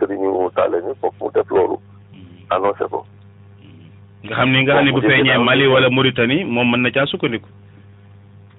sëriñu 0.00 0.48
taale 0.56 0.80
ni 0.82 0.94
foofu 1.04 1.24
mu 1.28 1.32
def 1.36 1.50
loolu 1.52 1.76
annoncé 2.50 2.88
ko 2.90 3.04
nga 4.26 4.34
xam 4.34 4.50
ni 4.50 4.66
nga 4.66 4.74
xam 4.82 4.84
ni 4.86 4.90
bu 4.90 4.98
feeñee 5.02 5.38
Mali 5.38 5.66
wala 5.70 5.90
Mauritanie 5.94 6.42
moom 6.44 6.70
mën 6.74 6.82
na 6.82 6.90
caa 6.90 7.06
sukkandiku. 7.06 7.46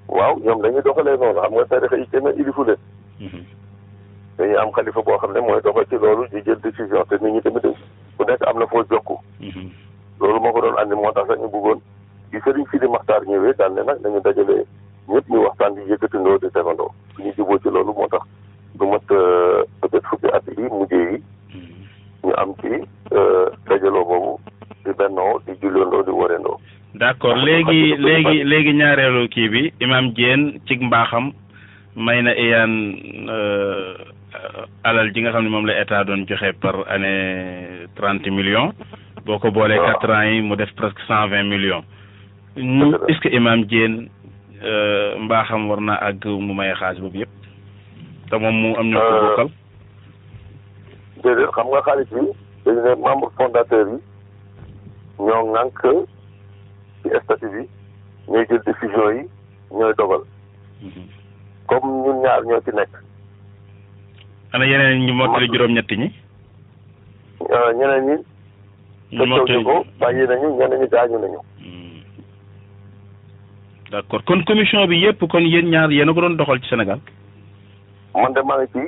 waaw 0.07 0.33
ñoom 0.43 0.61
dañuy 0.63 0.79
doxalee 0.81 1.17
noonu 1.19 1.41
xam 1.43 1.51
nga 1.53 1.65
tarixa 1.69 1.97
yi 1.99 2.07
kenn 2.11 2.27
ilifu 2.39 2.63
leen. 2.63 2.79
Mhm. 3.19 3.41
dañuy 4.37 4.55
am 4.57 4.71
xalifa 4.71 5.01
boo 5.03 5.17
xam 5.19 5.33
ne 5.35 5.39
mooy 5.43 5.59
doxal 5.61 5.83
ci 5.91 5.97
loolu 5.99 6.27
di 6.31 6.39
jël 6.47 6.59
décision 6.63 7.03
te 7.11 7.15
nit 7.19 7.31
ñi 7.35 7.41
tamit 7.41 7.65
bu 8.17 8.23
nekk 8.23 8.47
am 8.47 8.59
na 8.59 8.67
foo 8.71 8.83
jokku. 8.87 9.19
Mhm. 9.41 9.67
loolu 10.21 10.39
moo 10.39 10.53
ko 10.53 10.61
doon 10.61 10.77
andi 10.79 10.95
moo 10.95 11.11
tax 11.11 11.27
sax 11.27 11.37
ñu 11.39 11.47
bëggoon 11.51 11.79
di 12.31 12.37
sëriñ 12.39 12.65
Sidi 12.71 12.87
Maxtaar 12.87 13.21
ñëwee 13.27 13.53
daal 13.59 13.73
ne 13.75 13.83
nag 13.83 13.99
nañu 14.01 14.19
dajale 14.23 14.63
ñëpp 15.11 15.25
ñu 15.29 15.41
waxtaan 15.43 15.75
di 15.75 15.81
yëkkatindoo 15.91 16.39
di 16.39 16.47
tegandoo 16.55 16.91
ñu 17.19 17.31
juboo 17.37 17.59
ci 17.59 17.67
loolu 17.69 17.91
moo 17.93 18.07
tax 18.07 18.23
du 18.79 18.85
mat 18.87 19.11
euh, 19.11 19.63
peut-être 19.81 20.07
fukki 20.07 20.29
at 20.31 20.43
yi 20.57 20.63
mujjee 20.71 21.05
yi 21.19 21.23
mhm. 21.53 22.31
am 22.39 22.55
ci 22.63 22.85
euh, 23.11 23.49
dajaloo 23.67 24.05
boobu. 24.07 24.39
di 24.85 24.93
d' 26.99 27.03
accord 27.05 27.37
léegi 27.47 27.83
léegi 27.99 28.35
léegi 28.43 28.73
ñaareelu 28.73 29.29
kii 29.29 29.49
bi 29.49 29.61
imam 29.81 30.09
Diène 30.13 30.53
cig 30.67 30.81
mbaaxam 30.81 31.31
may 31.95 32.21
na 32.21 32.33
iyaan 32.35 32.73
euh, 33.29 33.93
alal 34.83 35.13
ji 35.13 35.21
nga 35.21 35.31
xam 35.31 35.43
ne 35.43 35.49
moom 35.49 35.65
la 35.67 35.77
état 35.81 36.03
doon 36.03 36.25
joxe 36.27 36.49
par 36.61 36.75
année 36.87 37.87
trente 37.95 38.25
million 38.27 38.73
boo 39.25 39.37
ko 39.39 39.51
boolee 39.51 39.77
ah. 39.77 39.81
quatre 39.93 40.09
ans 40.09 40.21
yi 40.25 40.41
mu 40.41 40.55
def 40.55 40.73
presque 40.75 40.99
cent 41.07 41.27
vingt 41.27 41.43
million 41.45 41.83
ñu 42.57 42.95
est-ce 43.07 43.27
imam 43.37 43.63
Diène 43.65 44.07
euh, 44.63 45.15
mbaaxam 45.19 45.69
war 45.69 45.81
naa 45.81 45.99
ak 46.09 46.25
mu 46.25 46.53
may 46.55 46.73
xaalis 46.73 46.99
boobu 47.01 47.17
yëpp 47.19 47.29
te 48.31 48.35
moom 48.35 48.55
mu 48.55 48.73
am 48.77 48.87
ñu 48.89 48.97
ko 48.97 49.03
euh, 49.13 49.21
bokkal 51.21 51.47
xam 51.53 51.67
nga 51.69 51.81
xaalis 51.85 52.09
bi 52.09 52.19
ñoo 55.19 55.43
ŋànk 55.53 55.79
ci 57.03 57.09
statut 57.23 57.51
bi 57.53 57.61
ñooy 58.29 58.43
jël 58.49 58.61
décision 58.67 59.09
yi 59.15 59.23
ñooy 59.75 59.93
dogal 59.97 60.21
comme 61.67 61.87
ñun 62.05 62.17
ñaar 62.23 62.41
ñoo 62.47 62.61
ci 62.65 62.71
nekk 62.75 62.91
ana 64.53 64.65
yeneen 64.65 65.05
ñu 65.05 65.13
mottali 65.13 65.47
juróom-ñetti 65.51 65.95
ñi 66.01 66.07
euh, 67.53 67.69
ñeneen 67.79 68.03
ñi 68.09 68.15
ñu 69.15 69.25
mottali 69.25 69.63
ko 69.63 69.75
bàyyi 69.99 70.23
nañu 70.27 70.47
ñeneen 70.57 70.79
ñi 70.81 70.87
gaañu 70.91 71.17
nañu 71.19 71.39
hmm. 71.61 71.99
d'accord 73.91 74.23
kon 74.23 74.43
commission 74.47 74.87
bi 74.87 74.97
yépp 75.03 75.27
kon 75.27 75.43
yéen 75.45 75.69
ñaar 75.69 75.91
yéen 75.91 76.09
a 76.09 76.13
ko 76.13 76.21
doon 76.21 76.37
doxal 76.37 76.59
ci 76.63 76.69
senegal 76.69 76.99
man 78.15 78.33
de 78.33 78.41
maa 78.41 78.57
ngi 78.61 78.67
ci 78.73 78.81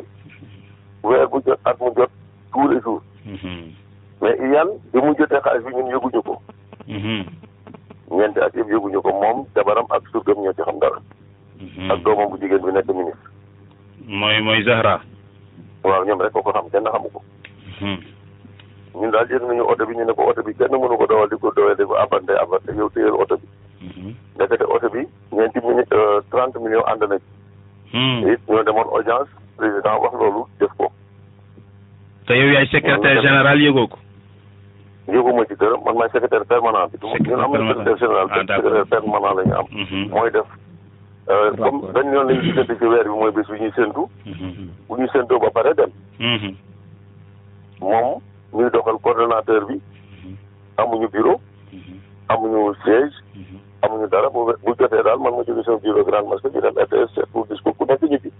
weer 1.03 1.27
bu 1.29 1.41
jot 1.45 1.59
at 1.65 1.75
mu 1.81 1.91
jot 1.95 2.11
tous 2.53 2.67
les 2.69 2.79
jours 2.81 3.03
hmm. 3.25 3.80
mais 4.21 4.39
Iyane 4.39 4.71
bi 4.93 4.99
mu 5.01 5.11
jotee 5.17 5.41
xaalis 5.43 5.65
bi 5.65 5.73
ñun 5.75 5.89
yëguñu 5.93 6.21
ko. 6.27 6.33
Mhm. 6.87 7.21
ñeenti 8.15 8.39
at 8.45 8.53
yëpp 8.55 8.69
yëguñu 8.69 9.01
ko 9.01 9.09
moom 9.21 9.45
jabaram 9.55 9.85
ak 9.89 10.03
surgam 10.11 10.37
ñoo 10.43 10.53
ci 10.53 10.61
xam 10.61 10.79
dara. 10.79 11.01
Mhm. 11.61 11.91
ak 11.91 12.03
doomam 12.03 12.29
bu 12.29 12.37
jigéen 12.37 12.61
bi 12.65 12.71
nekk 12.71 12.87
ministre. 12.93 13.27
mooy 14.07 14.41
mooy 14.41 14.63
Zahra. 14.63 15.01
waaw 15.83 16.05
ñoom 16.05 16.21
rek 16.21 16.33
ko 16.33 16.41
ko 16.43 16.51
xam 16.51 16.69
kenn 16.69 16.85
xamu 16.91 17.09
ko. 17.13 17.21
Mhm. 17.81 17.97
ñun 18.93 19.11
daal 19.11 19.27
jël 19.27 19.41
nañu 19.47 19.63
oto 19.65 19.85
bi 19.85 19.95
ñu 19.95 20.05
ne 20.05 20.13
ko 20.13 20.23
oto 20.29 20.43
bi 20.43 20.53
kenn 20.53 20.71
mënu 20.71 20.97
ko 20.97 21.05
dawal 21.07 21.29
di 21.29 21.35
ko 21.41 21.51
dawal 21.55 21.75
di 21.75 21.83
ko 21.83 21.95
abante 21.97 22.31
abante 22.37 22.71
yow 22.77 22.89
téyel 22.89 23.17
oto 23.17 23.35
bi. 23.37 23.47
bi 24.91 25.01
ñeenti 25.33 25.59
minute 25.63 25.93
euh, 25.93 26.21
trente 26.31 26.59
millions 26.59 26.85
ànd 26.85 27.09
na 27.09 27.17
ci. 27.17 27.25
te 28.21 28.33
it 28.33 28.41
ñoo 28.47 28.63
demoon 28.63 28.87
audience 28.93 29.29
président 29.57 29.97
wax 29.99 30.13
loolu 30.13 30.45
def 30.59 30.69
ko. 30.77 30.91
te 32.27 32.33
yow 32.33 32.51
yaay 32.53 32.67
secrétaire 32.67 33.21
général 33.21 33.59
yëgoo 33.61 33.87
ko. 33.87 33.97
yëguma 35.11 35.43
ci 35.45 35.55
dara 35.59 35.75
man 35.85 35.95
maay 35.97 36.09
secrétaire 36.11 36.45
permanent 36.45 36.87
bi. 36.89 36.97
ñun 37.01 37.37
ah, 37.37 37.47
mhm. 39.71 40.09
mooy 40.09 40.31
def. 40.31 40.47
Euh, 41.29 41.51
comme 41.57 41.81
benn 41.93 42.13
yoon 42.13 42.27
la 42.27 42.33
ñuy 42.33 42.53
séntu 42.55 42.75
bi 42.75 42.85
mooy 43.09 43.31
bés 43.31 43.47
bu 43.47 43.57
ñuy 43.59 43.71
séntu. 43.75 44.05
Mhm. 44.25 44.67
bu 44.87 44.95
ñu 44.97 45.07
séntoo 45.09 45.39
ba 45.39 45.49
pare 45.51 45.73
dem. 45.75 45.91
Mhm. 46.19 46.55
moom 47.81 48.21
doxal 48.71 48.99
coordonnateur 49.03 49.65
bi. 49.65 49.79
amuñu 50.77 51.07
bureau. 51.11 51.39
amuñu 52.29 52.73
siège. 52.83 53.13
amuñu 53.83 54.07
dara 54.07 54.29
bu 54.29 54.47
bu 54.63 54.75
jotee 54.79 55.03
daal 55.03 55.19
man 55.19 55.35
ma 55.35 55.43
jóge 55.43 55.63
sama 55.65 55.77
bureau 55.77 56.05
grande 56.05 56.27
mosquée 56.27 56.51
ñu 56.53 56.61
dem 56.61 56.77
RTS 56.77 57.11
seet 57.15 57.29
pour 57.33 57.47
gis 57.49 57.61
ko 57.61 57.73
ku 57.73 57.85
nekk 57.85 58.01
ñu 58.09 58.17
fi. 58.19 58.31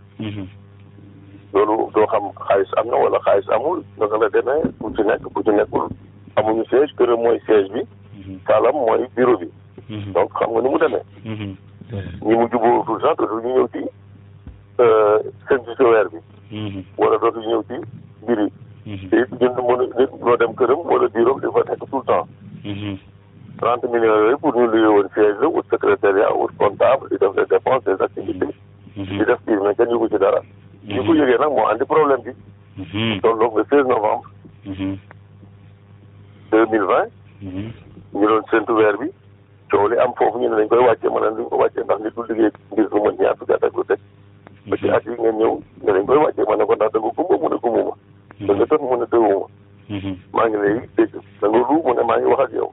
loolu 1.54 1.76
doo 1.94 2.08
xam 2.08 2.32
xaalis 2.48 2.72
am 2.78 2.88
na 2.88 2.96
wala 2.96 3.20
xaalis 3.26 3.50
amul 3.52 3.84
naka 4.00 4.18
la 4.18 4.30
demee 4.30 4.64
ku 4.80 4.92
ci 4.96 5.04
nekk 5.04 5.22
ku 5.36 5.42
ci 5.44 5.52
nekkul. 5.52 5.88
amuñu 6.36 6.64
siège 6.70 6.94
këram 6.96 7.20
mooy 7.24 7.40
siège 7.46 7.70
bi 7.74 7.82
saalam 8.48 8.76
mhm. 8.76 8.86
mooy 8.86 9.06
bureau 9.16 9.38
bi 9.38 9.48
mhm. 9.90 10.12
donc 10.14 10.32
xam 10.40 10.50
nga 10.54 10.62
ni 10.62 10.70
mu 10.70 10.78
demee 10.80 11.04
ñi 11.26 11.34
mhm. 11.92 12.36
mu 12.40 12.48
juboo 12.52 12.84
tout 12.86 12.94
le 12.96 13.00
temps 13.04 13.16
dootu 13.18 13.38
ñu 13.48 13.54
ñëw 13.56 13.68
ci 13.74 13.82
euh, 14.80 15.20
service 15.50 15.80
weer 15.80 16.08
bi 16.10 16.18
wala 16.98 17.18
dootu 17.18 17.40
ñu 17.42 17.48
ñëw 17.48 17.64
ci 17.68 17.76
mbir 18.24 18.40
yi 18.86 19.10
te 19.10 19.18
it 19.22 19.32
ñun 19.32 19.60
mën 19.60 19.78
nit 20.00 20.12
noo 20.22 20.38
dem 20.38 20.54
këram 20.56 20.80
wala 20.86 21.08
bureau 21.10 21.40
di 21.40 21.48
fa 21.54 21.64
nekk 21.70 21.90
tout 21.90 22.00
le 22.00 22.06
temps 22.06 22.28
trente 23.60 23.84
millions 23.92 24.16
yooyu 24.16 24.38
pour 24.38 24.56
ñu 24.56 24.68
luye 24.68 24.88
woon 24.88 25.10
siège 25.14 25.36
la 25.42 25.48
wut 25.48 25.64
secrétariat 25.70 26.34
wut 26.34 26.56
comptable 26.58 27.10
di 27.12 27.18
def 27.18 27.36
les 27.38 27.48
dépenses 27.50 27.84
des 27.84 28.00
activités 28.02 28.56
di 28.96 29.18
def 29.26 29.40
kii 29.46 29.58
mais 29.64 29.76
kenn 29.76 29.92
yëgu 29.92 30.08
ci 30.10 30.18
dara 30.18 30.40
ñu 30.88 31.04
ko 31.04 31.14
yëgee 31.14 31.40
nag 31.40 31.52
moo 31.52 31.68
andi 31.68 31.84
problème 31.86 32.24
bi 32.86 33.20
tolloog 33.20 33.58
le 33.58 33.64
seize 33.70 33.86
novembre 33.88 34.30
deux 36.52 36.66
mille 36.68 36.84
vingt. 36.92 37.10
Mhm. 37.42 37.72
ñu 38.14 38.28
doon 38.28 38.42
séntu 38.52 38.72
weer 38.76 38.96
bi 39.02 39.08
coow 39.72 39.88
li 39.88 39.96
am 39.98 40.12
foofu 40.18 40.38
ñu 40.40 40.50
ne 40.50 40.56
dañ 40.58 40.68
koy 40.68 40.80
wàccee 40.88 41.10
ma 41.10 41.20
ne 41.20 41.30
duñ 41.38 41.48
ko 41.50 41.58
wàccee 41.58 41.84
ndax 41.84 42.00
nit 42.04 42.14
du 42.18 42.24
liggéey 42.30 42.52
ngir 42.72 42.88
lu 42.92 43.00
mën 43.02 43.16
ñaar 43.20 43.36
fukki 43.38 43.54
at 43.54 43.64
ak 43.66 43.74
lu 43.78 43.84
teg. 43.90 44.00
ba 44.68 44.78
ci 44.78 44.86
mhm. 44.88 44.94
at 44.96 45.04
yi 45.08 45.12
ngeen 45.18 45.36
ñëw 45.40 45.54
ne 45.84 45.92
dañ 45.96 46.06
koy 46.06 46.18
wàccee 46.26 46.46
ma 46.50 46.56
ne 46.56 46.66
ko 46.68 46.76
ndax 46.76 46.92
da 46.94 47.00
nga 47.00 47.10
gumba 47.16 47.36
mu 47.42 47.48
ne 47.50 47.58
gumbuma. 47.64 47.94
da 48.48 48.52
nga 48.54 48.66
tënk 48.70 48.82
mu 48.90 48.96
ne 49.00 49.06
tëwuma. 49.12 49.48
Mhm. 49.90 50.12
maa 50.34 50.48
ngi 50.48 50.58
lay 50.64 50.76
dégg 50.98 51.12
da 51.42 51.48
nga 51.48 51.60
ru 51.70 51.76
mu 51.86 51.94
ne 51.98 52.04
maa 52.08 52.18
ngi 52.20 52.30
wax 52.32 52.40
ak 52.46 52.54
yow. 52.60 52.70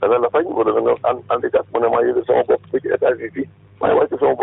da 0.00 0.04
nga 0.06 0.18
la 0.20 0.28
fañ 0.34 0.44
wala 0.56 0.70
e 0.78 0.82
nga 0.84 0.94
ànd 1.08 1.20
handicap 1.30 1.64
mu 1.72 1.78
ne 1.80 1.88
maa 1.88 2.02
yële 2.06 2.22
sama 2.26 2.42
bopp 2.48 2.62
ba 2.72 2.76
ci 2.82 2.88
étage 2.94 3.18
bi 3.18 3.30
fii 3.34 3.48
maa 3.80 3.88
ngi 3.88 3.98
wàcce 3.98 4.16
sama 4.20 4.34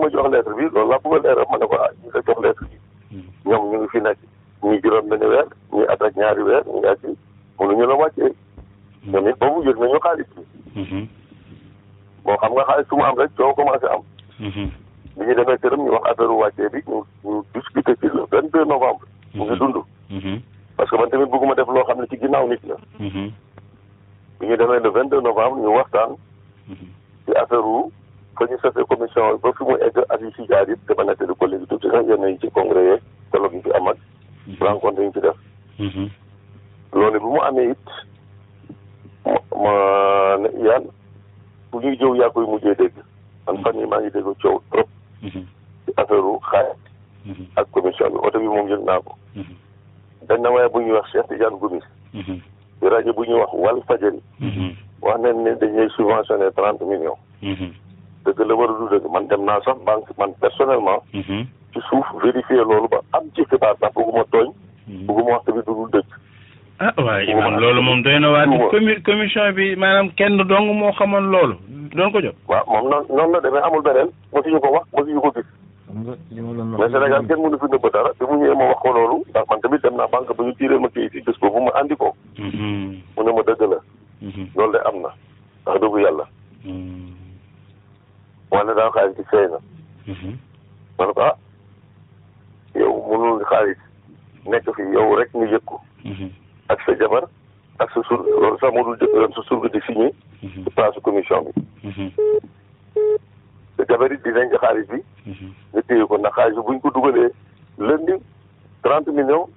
ma 0.00 0.08
jox 0.14 0.26
lettre 0.32 0.52
bi 0.58 0.64
loolu 0.72 0.88
laa 0.90 1.02
bëgg 1.02 1.44
ma 1.50 1.58
ne 1.58 1.66
ko 1.66 1.76
ah 1.76 1.90
ñu 2.04 2.10
la 2.14 2.20
jox 2.26 2.38
lettre 2.42 2.66
fi 3.92 3.98
nekk 4.00 4.18
ñi 4.68 4.80
juróom 4.82 5.08
benn 5.08 5.24
weer 5.30 5.46
ñi 5.72 5.82
at 5.92 6.02
ak 6.06 6.14
ñaari 6.16 6.42
weer 6.48 6.62
ñu 6.66 6.78
ngi 6.82 6.92
ci 7.00 7.08
mënuñu 7.58 7.84
la 7.88 7.94
wàccee. 7.94 8.32
ñoom 9.10 9.24
hmm. 9.24 9.30
it 9.30 9.38
boobu 9.40 9.60
yëg 9.68 9.78
nañu 9.80 9.98
xaalis 10.04 10.28
bi. 10.36 10.42
Hmm. 10.84 11.04
boo 12.24 12.36
xam 12.40 12.52
nga 12.52 12.64
xaalis 12.68 12.86
su 12.88 12.96
mu 12.96 13.04
am 13.04 13.16
rek 13.18 13.32
coow 13.36 13.54
commencé 13.54 13.86
am. 13.94 14.02
Hmm. 14.38 14.68
bi 15.16 15.22
ñu 15.26 15.34
demee 15.38 15.58
këram 15.62 15.82
ñu 15.84 15.90
wax 15.92 16.04
affaire 16.10 16.34
wàccee 16.42 16.68
bi 16.72 16.80
ñu 16.88 16.96
ñu 17.24 17.42
discuter 17.54 17.96
ci 18.00 18.06
le 18.06 18.22
vingt 18.32 18.52
deux 18.52 18.64
novembre. 18.66 19.06
mu 19.34 19.44
ngi 19.44 19.56
dund. 19.58 19.78
parce 20.76 20.90
que 20.90 20.96
man 20.96 21.08
tamit 21.08 21.30
bëgguma 21.32 21.54
def 21.54 21.68
loo 21.68 21.84
xam 21.84 22.00
ne 22.00 22.06
ci 22.10 22.18
ginnaaw 22.20 22.48
nit 22.48 22.62
la. 22.68 22.76
bi 22.98 24.46
ñu 24.46 24.56
demee 24.56 24.80
le 24.80 24.90
vingt 24.90 25.08
deux 25.10 25.20
novembre 25.20 25.58
ñu 25.60 25.72
waxtaan. 25.72 26.16
ci 27.26 27.32
affaire 27.36 27.64
wu 27.64 27.90
fa 28.36 28.44
ñu 28.44 28.58
sosee 28.60 28.84
commission 28.88 29.36
ba 29.42 29.52
fi 29.56 29.64
mu 29.64 29.74
egg 29.80 29.96
ak 30.08 30.20
yu 30.20 30.30
si 30.36 30.44
jaar 30.48 30.68
yëpp 30.68 30.84
dama 30.88 31.04
nettali 31.04 31.34
collègue 31.40 31.60
yi 31.62 31.66
tuuti 31.66 31.88
sax 31.90 32.04
yenn 32.08 32.38
ci 32.40 32.50
congrès 32.50 32.84
yeeg 32.90 33.00
colloque 33.32 33.54
yi 33.56 33.62
fi 33.64 33.72
am 33.72 33.88
ak. 33.88 33.96
rencontre 34.60 35.00
yi 35.02 35.06
ñu 35.06 35.12
fi 35.12 35.20
def 35.20 35.36
mhm. 35.78 36.08
loolu 36.92 37.20
bi 37.20 37.26
mu 37.26 37.40
amee 37.42 37.70
it 37.70 37.86
ma 39.26 40.38
ne 40.38 40.48
yaan 40.64 40.84
bu 41.70 41.80
ñuy 41.80 41.96
jëw 41.96 42.14
yaa 42.16 42.30
koy 42.30 42.44
mujjee 42.46 42.74
dégg 42.74 42.94
man 43.46 43.62
fan 43.62 43.76
maa 43.88 44.00
ngi 44.00 44.10
dégg 44.10 44.24
coow 44.40 44.62
trop 44.72 44.88
mhm. 45.22 45.44
ci 45.86 45.90
affaire 45.96 46.40
xaalis 46.50 46.80
mhm. 47.26 47.44
ak 47.56 47.70
commission 47.70 48.08
bi 48.10 48.18
oto 48.26 48.38
bi 48.38 48.46
moom 48.48 48.68
yëg 48.68 48.82
naa 48.84 49.00
ko 49.00 49.14
dañ 50.28 50.40
na 50.42 50.50
waaye 50.50 50.68
bu 50.68 50.80
ñuy 50.80 50.92
wax 50.92 51.10
Cheikh 51.12 51.28
Tidiane 51.28 51.58
bi 51.60 51.80
ci 52.24 52.88
rajo 52.90 53.12
bu 53.12 53.24
ñuy 53.24 53.40
wax 53.40 53.52
Walf 53.52 53.84
Fadjri 53.86 54.20
wax 55.02 55.20
nañ 55.20 55.42
ne 55.44 55.54
dañuy 55.56 55.88
subventionné 55.96 56.50
trente 56.56 56.82
millions 56.84 57.18
dëgg 58.24 58.38
la 58.46 58.54
war 58.54 58.70
a 58.70 58.78
du 58.78 58.88
dëgg 58.88 59.10
man 59.12 59.28
dem 59.28 59.44
naa 59.44 59.60
sax 59.64 59.78
banque 59.84 60.16
man 60.18 60.32
personnellement 60.40 61.02
ci 61.72 61.80
suuf 61.88 62.04
vérifier 62.22 62.62
loolu 62.66 62.88
ba 62.88 63.00
am 63.12 63.22
ci 63.34 63.42
xibaar 63.48 63.74
sax 63.80 63.90
bëgguma 63.94 64.24
tooñ. 64.32 64.48
Hmm. 64.88 65.06
bëgguma 65.06 65.30
wax 65.32 65.44
tamit 65.46 65.62
du 65.66 65.72
dul 65.74 65.90
dëgg. 65.90 66.08
ah 66.80 66.92
waaye 66.98 67.26
imam 67.30 67.58
loolu 67.60 67.80
moom 67.82 68.02
doy 68.02 68.18
na 68.20 68.30
waat 68.30 68.48
commission 69.04 69.52
bi 69.54 69.76
maanaam 69.76 70.10
kenn 70.18 70.36
dong 70.36 70.74
moo 70.78 70.92
xamoon 70.98 71.30
loolu 71.30 71.54
doon 71.94 72.12
ko 72.12 72.20
jot. 72.20 72.34
waaw 72.48 72.64
moom 72.66 72.88
noonu 72.90 73.14
noonu 73.16 73.32
la 73.32 73.40
demee 73.40 73.62
amul 73.62 73.82
beneen 73.82 74.10
mosuñu 74.32 74.60
ko 74.60 74.68
wax 74.74 74.84
ko 74.90 75.04
gis. 75.06 75.16
xam 75.16 75.30
nga 76.02 76.12
li 76.34 76.40
ma 76.40 76.52
doon 76.52 76.64
mais 76.70 76.88
Sénégal 76.90 77.26
kenn 77.28 77.40
mënu 77.42 77.58
fi 77.58 77.66
nëbb 77.66 77.86
dara 77.92 78.10
te 78.18 78.24
mu 78.26 78.34
ñëwee 78.40 78.56
ma 78.58 78.64
wax 78.72 78.80
loolu 78.84 79.24
man 79.48 79.60
tamit 79.62 79.82
dem 79.82 79.96
naa 79.96 80.06
banque 80.08 80.34
ba 80.36 80.44
ñu 80.44 80.52
tiiree 80.54 80.78
ma 80.78 80.88
kii 80.88 81.08
si 81.10 81.20
bés 81.22 81.38
boobu 81.40 81.60
ma 81.62 81.70
andi 81.80 81.96
ko. 81.96 82.14
Hmm. 82.38 82.94
mu 83.16 83.22
ne 83.22 83.30
ma 83.32 83.42
dëgg 83.46 83.62
la. 83.70 83.76
Hmm. 84.22 84.46
lool 84.56 84.72
de 84.72 84.78
am 84.84 84.96
na 85.06 85.10
ndax 85.64 85.76
dëgg 85.80 85.96
yàlla. 86.02 86.24
wala 88.50 88.74
daal 88.74 88.90
xaalis 88.90 89.16
bi 89.16 89.24
fay 89.30 89.46
yow 92.78 92.94
mënul 93.10 93.42
xaalis 93.50 93.78
nekk 94.46 94.68
fi 94.76 94.86
yow 94.94 95.14
rek 95.18 95.30
ñu 95.34 95.46
yëg 95.50 95.64
ko 95.66 95.80
mhm. 96.04 96.30
ak 96.70 96.80
sa 96.86 96.92
jabar 97.00 97.24
ak 97.82 97.90
sa 97.94 98.02
sur 98.08 98.22
sax 98.60 98.72
moo 98.74 98.84
dul 98.86 98.98
jëkkëram 99.00 99.32
sa 99.34 99.42
surga 99.48 99.68
di 99.74 99.80
signé 99.86 100.08
mhm. 100.42 100.64
ci 100.64 100.70
place 100.74 101.00
commission 101.02 101.46
bi 101.46 101.52
mhm. 101.90 102.06
sa 103.76 103.82
jabar 103.88 104.12
it 104.12 104.22
dinañ 104.22 104.46
nga 104.52 104.58
xaalis 104.66 104.86
bi 104.88 105.00
nga 105.74 105.82
téye 105.82 106.06
ko 106.06 106.18
ndax 106.18 106.34
xaalis 106.36 106.56
bi 106.58 106.66
buñ 106.68 106.78
ko 106.78 106.90
dugalee 106.94 107.28
lundi 107.78 108.14
trente 108.86 109.08
millions 109.10 109.50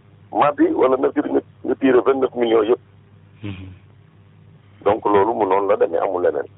bi 0.57 0.65
wala 0.73 0.97
mercredi 0.97 1.29
nga 1.37 1.75
tiire 1.77 2.01
vingt 2.05 2.21
neuf 2.21 2.35
millions 2.35 2.65
yëpp 2.69 2.81
donc 4.85 5.05
loolu 5.05 5.33
mu 5.37 5.45
noonu 5.47 5.69
la 5.69 5.75
demee 5.77 5.99
amul 6.01 6.21
leneen 6.25 6.49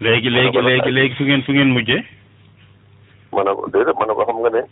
léegi 0.00 0.30
léegi 0.32 0.60
léegi 0.62 0.90
léegi 0.90 1.14
fu 1.14 1.24
ngeen 1.28 1.42
fu 1.44 1.52
ngeen 1.52 1.72
mujjee 1.76 2.02
ma 3.32 3.44
ne 3.44 3.52
ko 3.54 3.68
déedéet 3.70 3.96
ma 4.00 4.06
ne 4.08 4.12
ko 4.16 4.24
xam 4.24 4.40
nga 4.42 4.50
ne 4.56 4.62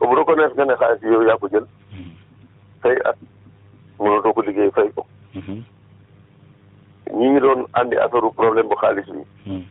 boobu 0.00 0.14
reconnaître 0.16 0.54
nga 0.56 0.64
ne 0.64 0.74
xaalis 0.74 1.00
bi 1.02 1.08
yow 1.10 1.22
yaa 1.26 1.36
ko 1.42 1.48
jël 1.52 1.64
hmm. 1.92 2.12
fay 2.82 2.96
at 3.04 3.16
mënatoo 3.98 4.32
ko 4.32 4.42
liggéey 4.46 4.70
fay 4.74 4.88
ko 4.94 5.04
hmm. 5.34 5.62
ñi 7.18 7.30
ngi 7.30 7.40
doon 7.40 7.64
andi 7.74 7.96
affaire 7.96 8.30
problème 8.38 8.68
bu 8.68 8.76
xaalis 8.80 9.06
bi 9.14 9.24
hmm. 9.46 9.64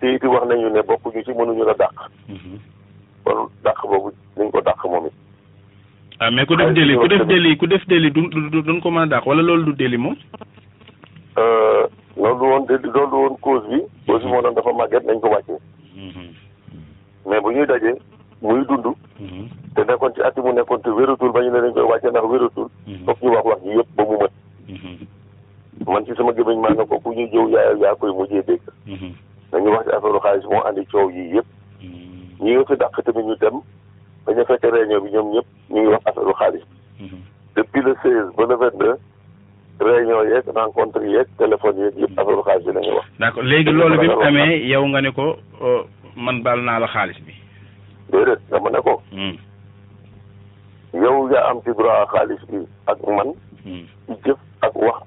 te 0.00 0.12
it 0.16 0.24
wax 0.24 0.44
nañu 0.48 0.68
ne 0.76 0.82
bokk 0.82 1.14
ñu 1.14 1.24
ci 1.24 1.32
mënuñu 1.32 1.64
la 1.64 1.74
dàq 1.74 1.96
kon 3.24 3.48
dàq 3.64 3.80
boobu 3.88 4.12
nañ 4.36 4.50
ko 4.50 4.60
dàq 4.60 4.84
moom 4.84 5.06
it 5.06 5.16
ah 6.20 6.30
mais 6.30 6.46
ku 6.46 6.56
def 6.56 6.72
déli 6.74 6.96
ku 6.98 7.08
def 7.08 7.26
déli 7.26 7.56
ku 7.56 7.66
def 7.66 7.86
déli 7.88 8.10
du 8.10 8.62
duñ 8.62 8.80
ko 8.80 8.90
mën 8.90 9.06
a 9.08 9.12
dàq 9.16 9.26
wala 9.26 9.42
loolu 9.42 9.64
du 9.72 9.72
déli 9.72 9.96
moom 9.96 10.16
euh, 11.38 11.86
loolu 12.16 12.44
woon 12.46 12.66
déli 12.68 12.88
loolu 12.92 13.16
woon 13.16 13.36
cause 13.40 13.64
bi 13.70 13.80
cause 14.06 14.20
bi 14.22 14.28
moo 14.28 14.42
doon 14.42 14.52
dafa 14.54 14.72
màgget 14.76 15.04
nañ 15.06 15.20
ko 15.20 15.28
wàccee 15.32 15.60
mais 17.24 17.40
bu 17.40 17.52
ñuy 17.54 17.66
dajee 17.66 17.96
muy 18.42 18.64
dund. 18.64 18.84
Mhm. 19.22 19.46
te 19.74 19.84
nekkoon 19.86 20.12
ci 20.14 20.20
at 20.22 20.34
mu 20.36 20.50
nekkoon 20.52 20.82
te 20.82 20.90
wératul 20.90 21.32
ba 21.32 21.40
ñu 21.40 21.50
ne 21.54 21.60
dañ 21.62 21.72
koy 21.78 21.86
wàcce 21.88 22.10
ndax 22.10 22.24
wératul. 22.26 22.68
Mhm. 22.86 23.04
foog 23.06 23.18
ñu 23.22 23.30
wax 23.30 23.44
wax 23.46 23.58
ji 23.62 23.70
yëpp 23.78 23.88
ba 23.96 24.02
mu 24.04 24.14
mën. 24.18 24.30
Mhm. 24.68 25.94
man 25.94 26.04
ci 26.04 26.12
sama 26.16 26.32
gémmiñ 26.34 26.58
maa 26.60 26.74
nga 26.74 26.84
ko 26.84 26.98
ku 27.00 27.14
ñuy 27.14 27.30
jëw 27.32 27.48
yaa 27.48 27.72
yaa 27.80 27.94
koy 27.94 28.10
mujjee 28.12 28.42
dégg. 28.42 28.60
nañu 29.52 29.70
wax 29.70 29.84
ci 29.86 29.90
affaire 29.94 30.20
xaalis 30.22 30.44
moo 30.50 30.62
andi 30.66 30.84
coow 30.90 31.08
yii 31.10 31.34
yëpp. 31.34 31.46
ñi 32.42 32.50
nga 32.54 32.64
fi 32.66 32.76
daq 32.76 32.98
tamit 33.04 33.24
ñu 33.26 33.36
dem 33.40 33.56
ba 34.26 34.32
ñu 34.34 34.44
fekk 34.44 34.64
réunion 34.74 35.00
bi 35.02 35.10
ñoom 35.10 35.30
ñëpp 35.32 35.48
ñu 35.70 35.78
ngi 35.80 35.86
wax 35.92 36.02
affaire 36.06 36.34
xaalis. 36.38 36.64
depuis 37.56 37.80
le 37.82 37.94
16 38.02 38.34
ba 38.36 38.44
le 38.46 38.56
22. 38.58 38.98
réunion 39.80 40.22
yeeg 40.24 40.44
rencontre 40.54 41.02
yeeg 41.06 41.26
téléphone 41.38 41.78
yeeg 41.78 41.94
yëpp 41.96 42.18
affaire 42.18 42.42
xaalis 42.44 42.66
bi 42.66 42.74
la 42.86 42.94
wax. 42.94 43.06
d' 43.18 43.22
accord 43.22 43.44
léegi 43.44 43.70
loolu 43.70 43.98
bi 44.00 44.08
mu 44.08 44.68
yow 44.68 44.84
nga 44.88 45.00
ne 45.00 45.10
ko 45.12 45.36
euh, 45.62 45.84
man 46.16 46.42
baal 46.42 46.60
naa 46.64 46.78
la 46.80 46.86
xaalis 46.92 47.16
bi. 47.24 47.32
déedéet 48.10 48.40
dama 48.50 48.70
ne 48.70 48.80
ko. 48.82 49.02
Hmm. 49.12 49.36
yow 50.92 51.30
yaa 51.30 51.48
am 51.50 51.58
ci 51.64 51.70
droit 51.78 52.06
xaalis 52.12 52.42
bi 52.50 52.58
ak 52.90 52.98
man. 53.16 53.28
ci 53.62 53.68
hmm. 53.68 54.14
jëf 54.26 54.38
ak 54.60 54.74
wax 54.76 55.01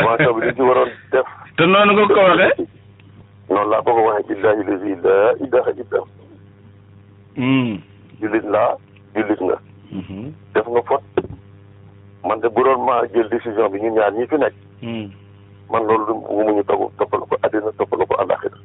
information 0.00 0.34
bi 0.40 0.46
li 0.46 0.54
ci 0.54 0.62
waroon 0.68 0.90
def. 1.12 1.26
te 1.56 1.64
noonu 1.66 1.92
nga 1.94 2.04
ko 2.14 2.20
waxee. 2.26 2.52
noonu 3.50 3.66
laa 3.70 3.82
ko 3.86 3.90
ko 3.96 4.02
waxee 4.08 4.28
billahi 4.36 4.62
lazi 4.68 4.92
laa 5.04 5.26
ilaaha 5.44 5.70
illa 5.82 6.00
hmm. 7.38 7.72
jullit 8.20 8.44
laa 8.54 8.70
jullit 9.14 9.40
nga. 9.46 9.56
Hmm. 9.92 10.28
def 10.54 10.66
nga 10.72 10.82
fot 10.88 11.04
man 12.26 12.38
de 12.42 12.48
bu 12.54 12.60
doon 12.64 12.80
maa 12.86 13.04
jël 13.12 13.28
décision 13.30 13.68
bi 13.72 13.78
ñu 13.82 13.90
ñaar 13.94 14.12
ñi 14.16 14.26
fi 14.30 14.36
nekk. 14.38 14.54
Hmm. 14.82 15.06
man 15.70 15.82
loolu 15.86 16.04
du 16.06 16.14
mu 16.44 16.52
ñu 16.54 16.64
toog 16.64 16.90
toppal 16.98 17.20
ko 17.28 17.36
àddina 17.44 17.70
toppal 17.78 18.06
ko 18.06 18.14
àllaaxira 18.22 18.58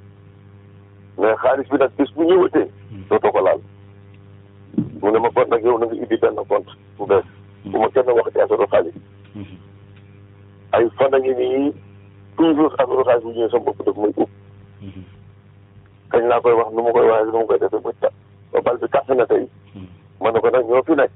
mais 1.18 1.36
xaalis 1.44 1.70
bi 1.72 1.78
nag 1.78 1.92
bis 1.98 2.12
bu 2.15 2.24
ñëwatee. 2.24 2.68
dootoo 3.10 3.32
ko 3.32 3.42
laal. 3.46 3.62
mu 5.02 5.12
ne 5.12 5.20
ma 5.20 5.30
kon 5.30 5.48
nag 5.50 5.63
yow 5.63 5.78
na 5.78 5.86
nga 5.86 5.96
indi 5.96 6.18
benn 6.18 6.36
compte 6.48 6.74
bu 6.98 7.06
bees. 7.06 7.26
bu 7.65 7.78
ma 7.80 7.89
kenn 7.94 8.08
wax 8.18 8.34
ci 8.34 8.42
affaire 8.42 8.68
xaalis. 8.72 8.96
ay 10.72 10.84
fan 10.98 11.12
a 11.12 11.18
ngi 11.20 11.34
nii 11.34 11.72
toujours 12.38 12.74
ak 12.82 12.90
rotage 12.96 13.24
bu 13.24 13.30
ñëwee 13.32 13.50
sama 13.52 13.64
bopp 13.66 13.80
daf 13.86 13.98
may 14.02 14.14
ub 14.24 14.30
mhm. 14.84 15.04
kañ 16.12 16.24
laa 16.30 16.42
koy 16.44 16.54
wax 16.60 16.70
nu 16.74 16.82
ma 16.86 16.92
koy 16.96 17.06
waxee 17.10 17.26
nu 17.32 17.38
ma 17.40 17.46
koy 17.50 17.60
defee 17.62 17.82
ba 17.86 17.92
ca 18.02 18.10
ba 18.54 18.60
bal 18.66 18.78
bi 18.82 18.88
kàtt 18.94 19.10
na 19.20 19.26
tey 19.32 19.44
mhm. 19.76 19.88
man 20.22 20.34
na 20.34 20.40
ko 20.44 20.48
nag 20.50 20.66
ñoo 20.70 20.84
fi 20.88 20.94
nekk 21.00 21.12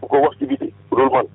bu 0.00 0.04
mhm. 0.04 0.08
ko 0.10 0.16
wax 0.24 0.34
ci 0.38 0.44
biti 0.50 0.68
dul 0.92 1.08
man 1.14 1.26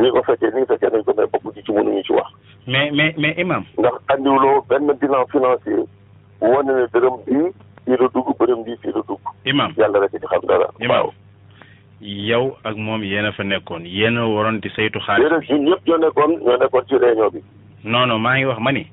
ñi 0.00 0.10
ko 0.14 0.22
fekkee 0.26 0.50
ni 0.52 0.60
ngi 0.60 0.68
fekkee 0.68 0.90
nañ 0.92 1.02
ko 1.04 1.10
mais 1.16 1.30
bopp 1.32 1.44
gi 1.56 1.62
ci 1.64 1.72
mënuñu 1.72 2.02
ci 2.06 2.12
wax 2.12 2.28
mais 2.66 2.90
mais 2.98 3.14
mais 3.22 3.34
imam 3.44 3.62
ndax 3.78 3.96
andiwloo 4.12 4.60
benn 4.68 4.92
bilan 5.00 5.24
financier 5.32 5.84
wane 6.40 6.68
ne 6.76 6.84
dërëm 6.92 7.16
bii 7.26 7.48
fii 7.84 7.96
la 8.00 8.06
dugg 8.14 8.28
bërëm 8.38 8.64
bii 8.64 8.76
fii 8.76 8.92
la 8.92 9.02
dugg 9.08 9.20
imam 9.44 9.72
yàlla 9.76 9.98
rek 10.04 10.10
ci 10.12 10.26
xam 10.28 10.44
dara 10.48 10.68
waaw 10.88 11.10
yow 12.00 12.56
ak 12.64 12.76
moom 12.76 13.02
yéen 13.04 13.26
a 13.28 13.32
fa 13.32 13.42
nekkoon 13.44 13.84
yéen 13.84 14.16
a 14.18 14.24
waroon 14.28 14.60
di 14.60 14.68
saytu 14.76 15.00
xaalis. 15.04 15.44
yéen 15.48 15.64
ñëpp 15.68 15.86
ñoo 15.86 15.96
nekkoon 15.98 16.32
ñoo 16.42 16.56
nekkoon 16.56 16.84
ci 16.88 16.96
réunion 16.96 17.28
bi. 17.32 17.38
non 17.84 18.18
maa 18.18 18.36
ngi 18.36 18.44
wax 18.44 18.60
ma 18.60 18.72
ni. 18.72 18.86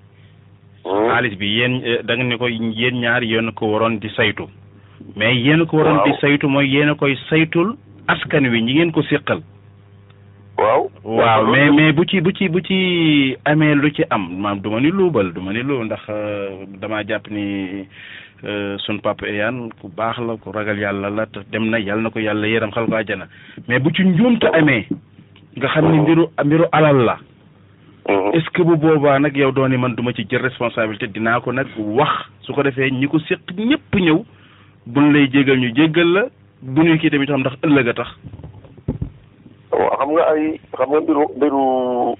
Hmm. 0.83 1.07
xaalis 1.07 1.35
bi 1.37 1.45
yéen 1.47 1.73
eh, 1.85 1.99
da 2.03 2.15
nga 2.17 2.37
ko 2.37 2.47
yéen 2.47 2.99
ñaar 2.99 3.23
yéen 3.23 3.47
a 3.47 3.51
ko 3.51 3.67
waroon 3.71 3.99
di 3.99 4.09
saytu. 4.09 4.43
mais 5.15 5.33
yéen 5.35 5.61
a 5.61 5.65
ko 5.65 5.77
waroon 5.77 6.03
di 6.03 6.11
saytu 6.19 6.47
mooy 6.49 6.67
yéen 6.67 6.89
a 6.89 6.95
koy 6.95 7.15
saytul 7.29 7.77
askan 8.07 8.43
wi 8.51 8.61
ñi 8.61 8.73
ngeen 8.73 8.91
ko 8.91 9.01
séqal. 9.03 9.39
waaw. 10.57 10.91
waaw 11.05 11.45
mais 11.47 11.71
mais 11.71 11.93
bu 11.93 12.03
ci 12.05 12.19
bu 12.21 12.31
ci 12.35 12.49
bu 12.49 12.59
ci 12.59 13.37
amee 13.45 13.73
lu 13.75 13.89
ci 13.93 14.03
am 14.09 14.35
maam 14.41 14.59
du 14.59 14.69
ma 14.69 14.81
ni 14.81 14.91
luubal 14.91 15.31
du 15.33 15.39
ma 15.39 15.53
ni 15.53 15.63
lu 15.63 15.79
ndax 15.85 16.03
euh, 16.09 16.65
dama 16.67 17.03
jàpp 17.07 17.31
ni. 17.31 17.87
Euh, 18.43 18.77
sun 18.85 18.97
papa 19.01 19.25
Eyane 19.27 19.69
ku 19.81 19.87
baax 19.89 20.17
la 20.19 20.37
ku 20.37 20.49
ragal 20.51 20.77
yàlla 20.77 21.09
la 21.09 21.25
te 21.25 21.39
dem 21.51 21.69
na 21.69 21.77
yàlla 21.79 22.03
na 22.03 22.09
ko 22.11 22.19
yàlla 22.19 22.45
yërëm 22.45 22.69
xal 22.71 22.85
ko 22.85 22.93
àjjana 22.95 23.25
mais 23.67 23.79
bu 23.81 23.89
ci 23.91 24.03
njuumte 24.05 24.43
amee 24.53 24.85
nga 25.57 25.67
xam 25.69 25.89
ni 25.91 25.97
mbiru 25.97 26.29
mbiru 26.45 26.65
alal 26.71 26.97
la. 26.97 27.17
Mm-hmm. 28.07 28.33
est-ce 28.37 28.49
que 28.53 28.61
bu 28.61 28.75
boobaa 28.77 29.17
nag 29.19 29.35
yow 29.35 29.51
dooni 29.51 29.75
man 29.77 29.95
duma 29.95 30.13
ci 30.13 30.23
jël 30.29 30.41
responsabilité 30.43 31.07
dina 31.07 31.39
ko 31.41 31.51
nag 31.51 31.65
wax 31.79 32.29
su 32.41 32.53
ko 32.53 32.61
defee 32.61 32.91
ñi 32.91 33.07
ko 33.07 33.17
séq 33.21 33.39
ñëpp 33.57 33.95
ñëw 33.95 34.21
buñ 34.85 35.11
lay 35.13 35.27
jégal 35.33 35.57
ñu 35.57 35.73
jégal 35.75 36.07
la 36.13 36.23
bu 36.61 36.83
ñuy 36.83 36.99
kii 36.99 37.09
tamit 37.09 37.25
xam 37.29 37.39
ndax 37.41 37.55
ëllëg 37.63 37.89
a 37.89 37.93
tax. 37.95 38.07
waaw 39.71 39.97
xam 39.97 40.09
nga 40.13 40.23
ay 40.31 40.59
xam 40.77 40.89
nga 40.91 40.99
mbiru 41.01 41.25
mbiru 41.37 41.61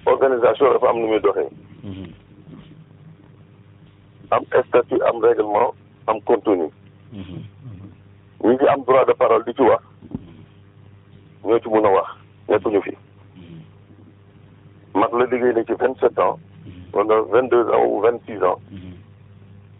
organisation 0.08 0.71
dafa 0.73 0.89
am 0.89 0.97
nu 0.97 1.08
muy 1.10 1.19
doxee. 1.19 1.49
Mm-hmm. 1.86 2.12
am 6.12 6.20
contenu 6.30 6.72
mhm. 7.17 7.38
mhm. 7.67 7.88
ñi 8.50 8.54
ngi 8.54 8.67
am 8.74 8.82
droit 8.88 9.08
de 9.08 9.13
parole 9.13 9.43
di 9.46 9.54
ci 9.54 9.62
wax 9.70 9.82
mhm. 10.12 10.36
ñoo 11.46 11.60
ci 11.62 11.67
mun 11.70 11.86
a 11.86 11.89
wax 11.89 12.08
nekkuñu 12.50 12.82
fi 12.82 12.91
mag 14.93 15.12
la 15.13 15.26
liggéey 15.32 15.54
na 15.54 15.63
ci 15.63 15.74
vingt 15.80 16.00
sept 16.00 16.20
ans 16.20 16.39
wala 16.93 17.22
vingt 17.34 17.52
deux 17.52 17.67
ans 17.74 17.86
ou 17.88 18.00
vingt 18.02 18.20
six 18.26 18.41
ans 18.43 18.60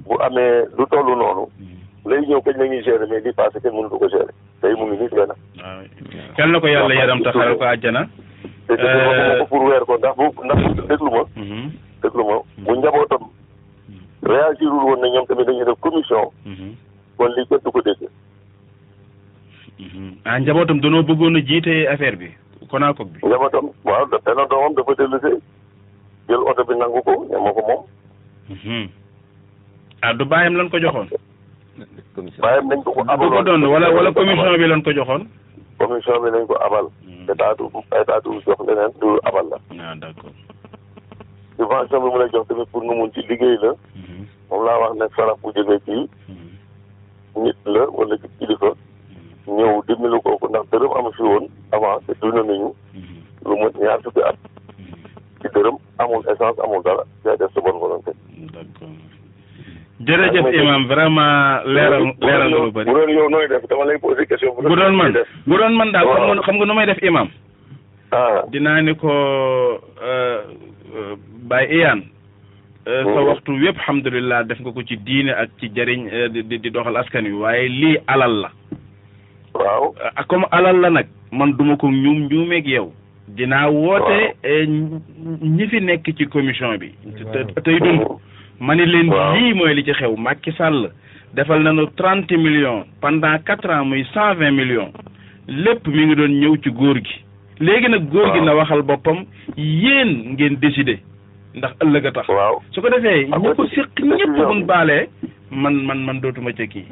bu 0.08 0.16
amee 0.20 0.68
lu 0.78 0.86
toll 0.92 1.06
noonu 1.16 1.48
lay 2.06 2.20
ñëw 2.28 2.42
kañ 2.42 2.58
la 2.58 2.66
ñuy 2.68 2.84
gérer 2.84 3.08
mais 3.10 3.20
li 3.24 3.34
passé 3.34 3.60
kenn 3.62 3.74
mënu 3.76 3.90
du 3.90 3.98
ko 3.98 4.10
gérer 4.10 4.34
tey 4.62 4.74
mu 4.76 4.86
ngi 4.88 4.98
nii 5.00 5.10
benn 5.10 5.32
yal 6.38 6.48
ah, 6.48 6.48
na 6.48 6.60
ko 6.60 6.68
yàlla 6.68 6.96
yaram 6.96 7.24
taxal 7.24 7.58
ko 7.58 7.64
àjjana 7.64 8.04
te 8.68 8.76
déglu 8.76 8.88
euh, 8.88 9.28
ma 9.28 9.40
ko 9.40 9.46
pour 9.48 9.64
weer 9.64 9.86
ko 9.86 9.98
ndax 9.98 10.16
bu 10.18 10.26
ndax 10.44 10.60
déglu 10.92 11.10
ma 11.12 11.22
déglu 12.04 12.24
ma 12.28 12.36
bu 12.66 12.76
njabootam 12.76 13.24
réagirul 14.24 14.84
woon 14.84 15.00
na 15.02 15.08
ñoom 15.10 15.26
tamit 15.28 15.46
dañuy 15.46 15.66
def 15.66 15.80
commission. 15.80 16.30
Mhm. 16.46 16.76
kon 17.18 17.32
lii 17.34 17.46
kenn 17.48 17.60
du 17.66 17.72
ko 17.72 17.82
dégg. 17.82 18.02
Mhm. 19.80 20.14
ah 20.26 20.40
njabootam 20.40 20.82
danoo 20.82 21.02
bëggoon 21.04 21.38
a 21.38 21.40
jiite 21.46 21.88
affaire 21.88 22.18
bi 22.18 22.34
Konakog 22.70 23.08
bi. 23.08 23.14
bi 23.16 23.22
ko 23.22 23.28
ñama 23.30 23.50
ko 27.54 27.62
moom. 27.68 27.86
Mhm. 28.50 28.88
ah 30.02 30.14
du 30.14 30.26
bàyyam 30.26 30.56
lan 30.56 30.68
nañ 30.68 30.92
ko 32.84 32.92
ko 32.92 33.04
abaloon 33.08 33.46
commission 34.18 34.58
bi 34.58 34.68
lan 34.68 34.82
ko 34.82 34.92
joxoon. 34.94 35.28
commission 35.78 36.22
bi 36.24 36.30
lañ 36.30 36.46
ko 36.48 36.56
abal. 36.66 36.86
état 37.30 37.56
du 37.56 37.70
jox 38.46 38.60
leneen 38.66 38.92
du 39.02 39.08
abal 39.24 39.46
la. 39.52 39.58
ah 39.86 39.94
d' 39.96 40.04
accord. 40.04 40.34
subvention 41.58 42.00
bi 42.02 42.08
mu 42.10 42.18
lay 42.18 42.30
jox 42.34 42.48
tamit 42.48 42.66
pour 42.72 42.82
nu 42.84 42.96
mun 42.96 43.10
ci 43.14 43.20
liggéey 43.28 43.58
la. 43.62 43.72
moom 44.50 44.64
laa 44.66 44.78
wax 44.82 44.94
ne 45.00 45.06
sarax 45.16 45.40
bu 45.42 45.52
jógee 45.56 45.80
ci 45.80 45.92
hmm. 46.28 47.44
nit 47.44 47.58
la 47.66 47.84
wala 47.98 48.18
ci 48.18 48.28
kilifa 48.40 48.70
hmm. 48.76 49.56
ñëw 49.58 49.82
dimbali 49.88 50.20
kooku 50.24 50.48
ndax 50.48 50.66
dërëm 50.72 50.92
amu 50.98 51.12
fi 51.18 51.22
woon 51.24 51.46
avant 51.72 52.00
te 52.08 52.14
dund 52.22 52.36
nañu 52.36 52.72
hmm. 52.94 53.18
lu 53.46 53.58
mot 53.58 53.76
ñaar 53.76 54.00
fukki 54.04 54.22
at 54.24 54.38
ci 55.42 55.48
dërëm 55.54 55.76
amul 56.00 56.24
essence 56.32 56.62
amul 56.64 56.84
dara 56.84 57.04
yaay 57.26 57.38
def 57.38 57.52
sa 57.54 57.62
bonne 57.62 57.80
volonté. 57.80 58.12
d'accord 58.38 58.96
jërëjëf 60.00 60.54
imam 60.64 60.88
vraiment 60.88 61.64
leeral 61.66 62.04
leeral 62.22 62.50
nga 62.50 62.66
lu 62.66 62.72
bëri. 62.72 62.86
bu 62.86 62.96
doon 62.98 63.10
yow 63.12 63.30
nooy 63.30 63.48
def 63.48 63.68
dama 63.68 63.86
lay 63.86 63.98
posé 64.00 64.26
question. 64.26 64.56
bu 64.56 64.76
doon 64.76 64.96
man 64.96 65.14
bu 65.48 65.58
doon 65.58 65.76
man 65.76 65.92
daal 65.92 66.08
xam 66.08 66.32
nga 66.36 66.42
xam 66.44 66.56
nga 66.58 66.66
nu 66.66 66.74
may 66.74 66.86
def 66.86 67.04
imam. 67.04 67.30
Ah. 68.12 68.48
dinaa 68.48 68.82
ni 68.82 68.96
ko 68.96 69.12
euh, 70.02 70.42
euh, 70.96 71.16
Baye 71.48 71.72
Iyane. 71.76 72.08
Euh, 72.88 73.04
sa 73.04 73.22
waxtu 73.28 73.52
yëpp 73.64 73.80
alhamdulilah 73.84 74.44
def 74.48 74.60
nga 74.64 74.72
ko 74.72 74.82
ci 74.88 74.96
diine 75.04 75.32
ak 75.36 75.50
ci 75.60 75.68
jariñ 75.76 76.08
euh, 76.08 76.28
di 76.32 76.58
di 76.60 76.70
doxal 76.72 76.96
askan 76.96 77.26
wi 77.28 77.34
waaye 77.44 77.68
lii 77.68 77.98
alal 78.08 78.34
la. 78.42 78.50
waaw 79.60 79.92
euh, 80.00 80.24
comme 80.30 80.48
alal 80.52 80.80
la 80.80 80.90
nag 80.90 81.08
man 81.34 81.52
duma 81.52 81.76
ko 81.78 81.88
ñuum 81.92 82.30
ñuumeeg 82.32 82.66
yow. 82.68 82.88
dinaa 83.28 83.68
woote 83.70 84.34
ñi 85.44 85.68
fi 85.68 85.80
nekk 85.82 86.06
ci 86.18 86.28
commission 86.30 86.78
bi. 86.80 86.88
tey 87.66 87.78
dund 87.80 88.08
ma 88.62 88.74
ne 88.74 88.86
leen 88.86 89.12
lii 89.36 89.54
mooy 89.54 89.74
li 89.76 89.84
ci 89.84 89.92
xew 89.92 90.16
Macky 90.16 90.52
sàll 90.54 90.88
defal 91.34 91.64
na 91.64 91.74
nu 91.74 91.92
trente 91.94 92.32
million 92.40 92.86
pendant 93.02 93.36
quatre 93.46 93.70
ans 93.70 93.84
muy 93.84 94.06
cent 94.14 94.34
vingt 94.36 94.52
million 94.56 94.88
lépp 95.50 95.86
mi 95.90 96.06
ngi 96.06 96.16
doon 96.16 96.40
ñëw 96.40 96.56
ci 96.64 96.70
góor 96.72 96.96
gi. 97.04 97.20
léegi 97.60 97.90
nag 97.90 98.08
góor 98.10 98.32
gi 98.34 98.42
na 98.46 98.56
waxal 98.56 98.82
boppam 98.82 99.26
yéen 99.58 100.32
ngeen 100.38 100.56
décider. 100.56 101.00
ndax 101.58 101.74
ëllëg 101.84 102.06
a 102.08 102.12
tax. 102.16 102.28
waaw 102.30 102.58
su 102.72 102.82
ko 102.82 102.90
defee. 102.94 103.26
ñu 103.44 103.50
ko 103.58 103.64
séq 103.74 103.94
ñëpp 104.10 104.34
buñ 104.38 104.66
baalee. 104.70 105.08
man 105.52 105.76
man 105.88 106.00
man 106.06 106.22
dootuma 106.22 106.52
ci 106.58 106.68
kii. 106.74 106.86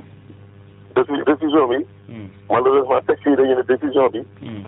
décision 1.29 1.65
bi. 1.71 1.77
Hmm. 2.09 2.29
malheureusement 2.49 3.01
texte 3.07 3.29
yi 3.29 3.35
dañu 3.35 3.55
ne 3.57 3.61
décision 3.71 4.07
bi. 4.13 4.19
Hmm. 4.41 4.63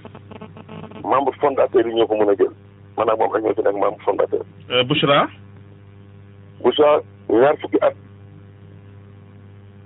membre 1.03 1.33
fondateur 1.41 1.87
yi 1.87 1.93
ñoo 1.95 2.07
ko 2.07 2.15
mën 2.15 2.29
a 2.29 2.35
jël. 2.39 2.53
maanaam 2.97 3.17
moom 3.19 3.31
rek 3.33 3.43
ñoo 3.43 3.53
ci 3.55 3.61
nekk 3.63 3.79
membre 3.83 4.03
fondateur. 4.05 4.43
Euh, 4.71 4.83
Bouchra. 4.83 5.27
Bouchra 6.63 6.99
ñaar 7.29 7.57
fukki 7.61 7.77
at 7.81 7.95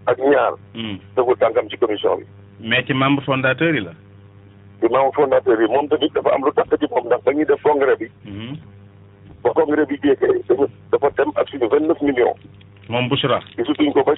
ak 0.08 0.18
ñaar. 0.20 0.54
tegul 1.16 1.36
hmm. 1.36 1.40
tànkam 1.42 1.70
ci 1.70 1.78
commission 1.78 2.18
bi. 2.18 2.26
mais 2.68 2.84
ci 2.84 2.94
membre 2.94 3.24
fondateur 3.24 3.74
yi 3.74 3.80
la. 3.84 3.94
ci 4.82 4.92
membre 4.92 5.14
fondateur 5.16 5.62
yi 5.62 5.68
moom 5.72 5.88
tamit 5.88 6.12
dafa 6.14 6.36
am 6.36 6.44
lu 6.44 6.52
tax 6.52 6.68
ci 6.80 6.88
moom 6.92 7.06
ndax 7.06 7.24
dañuy 7.24 7.46
def 7.46 7.62
congrès 7.64 7.96
bi. 7.96 8.10
ba 9.44 9.50
congrès 9.58 9.86
bi 9.90 9.98
jeexee 10.04 10.42
dafa 10.94 11.08
dem 11.20 11.32
ak 11.44 11.50
suñu 11.52 11.68
vingt 11.72 11.88
neuf 11.88 12.02
millions. 12.02 12.38
moom 12.90 13.10
Bouchra. 13.10 13.40
gisutuñ 13.58 13.92
ko 13.94 14.04
ba 14.04 14.14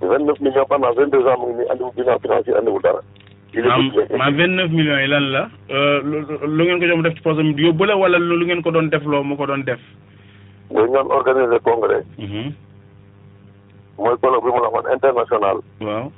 vingt 0.00 0.26
neuf 0.26 0.40
millions 0.40 0.68
pendant 0.68 0.92
vingt 0.92 1.10
deux 1.12 1.24
ans 1.26 1.38
mu 1.40 1.46
ngi 1.52 1.56
nii 1.62 1.70
andiwul 1.74 1.92
bilan 1.96 2.18
financier 2.18 2.56
andiwul 2.58 2.82
dara. 2.82 3.00
maam 4.18 4.36
vingt 4.36 4.54
neuf 4.58 4.70
millions 4.70 5.00
yi 5.02 5.08
lan 5.08 5.28
la. 5.34 5.42
Euh, 5.70 6.00
lu 6.56 6.64
ngeen 6.64 6.80
ko 6.80 6.86
doon 6.92 7.02
def 7.02 7.14
ci 7.16 7.22
poche 7.22 7.40
am 7.40 7.54
yóbbale 7.58 7.94
wala 7.94 8.18
lu 8.18 8.44
ngeen 8.46 8.62
ko 8.62 8.70
doon 8.70 8.90
def 8.92 9.04
loo 9.04 9.22
mu 9.24 9.36
ko 9.36 9.46
doon 9.46 9.64
def. 9.64 9.80
dañu 10.70 10.92
doon 10.92 11.10
organiser 11.18 11.60
congrès. 11.62 12.04
Mhm. 12.18 12.52
mooy 13.98 14.16
colloque 14.20 14.44
bi 14.44 14.50
mu 14.52 14.60
la 14.62 14.68
waxoon 14.74 14.92
international. 14.94 15.58
waaw. 15.86 16.12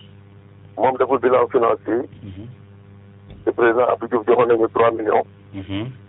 moom 0.83 0.97
deful 0.99 1.19
bilan 1.23 1.47
financier. 1.55 2.03
te 3.45 3.53
mhm. 3.53 3.55
président 3.55 3.87
Abdou 3.93 4.07
Diouf 4.09 4.27
joxoon 4.27 4.49
nañu 4.49 4.69
trois 4.75 4.91
millions. 4.91 5.27
Mhm. 5.55 6.08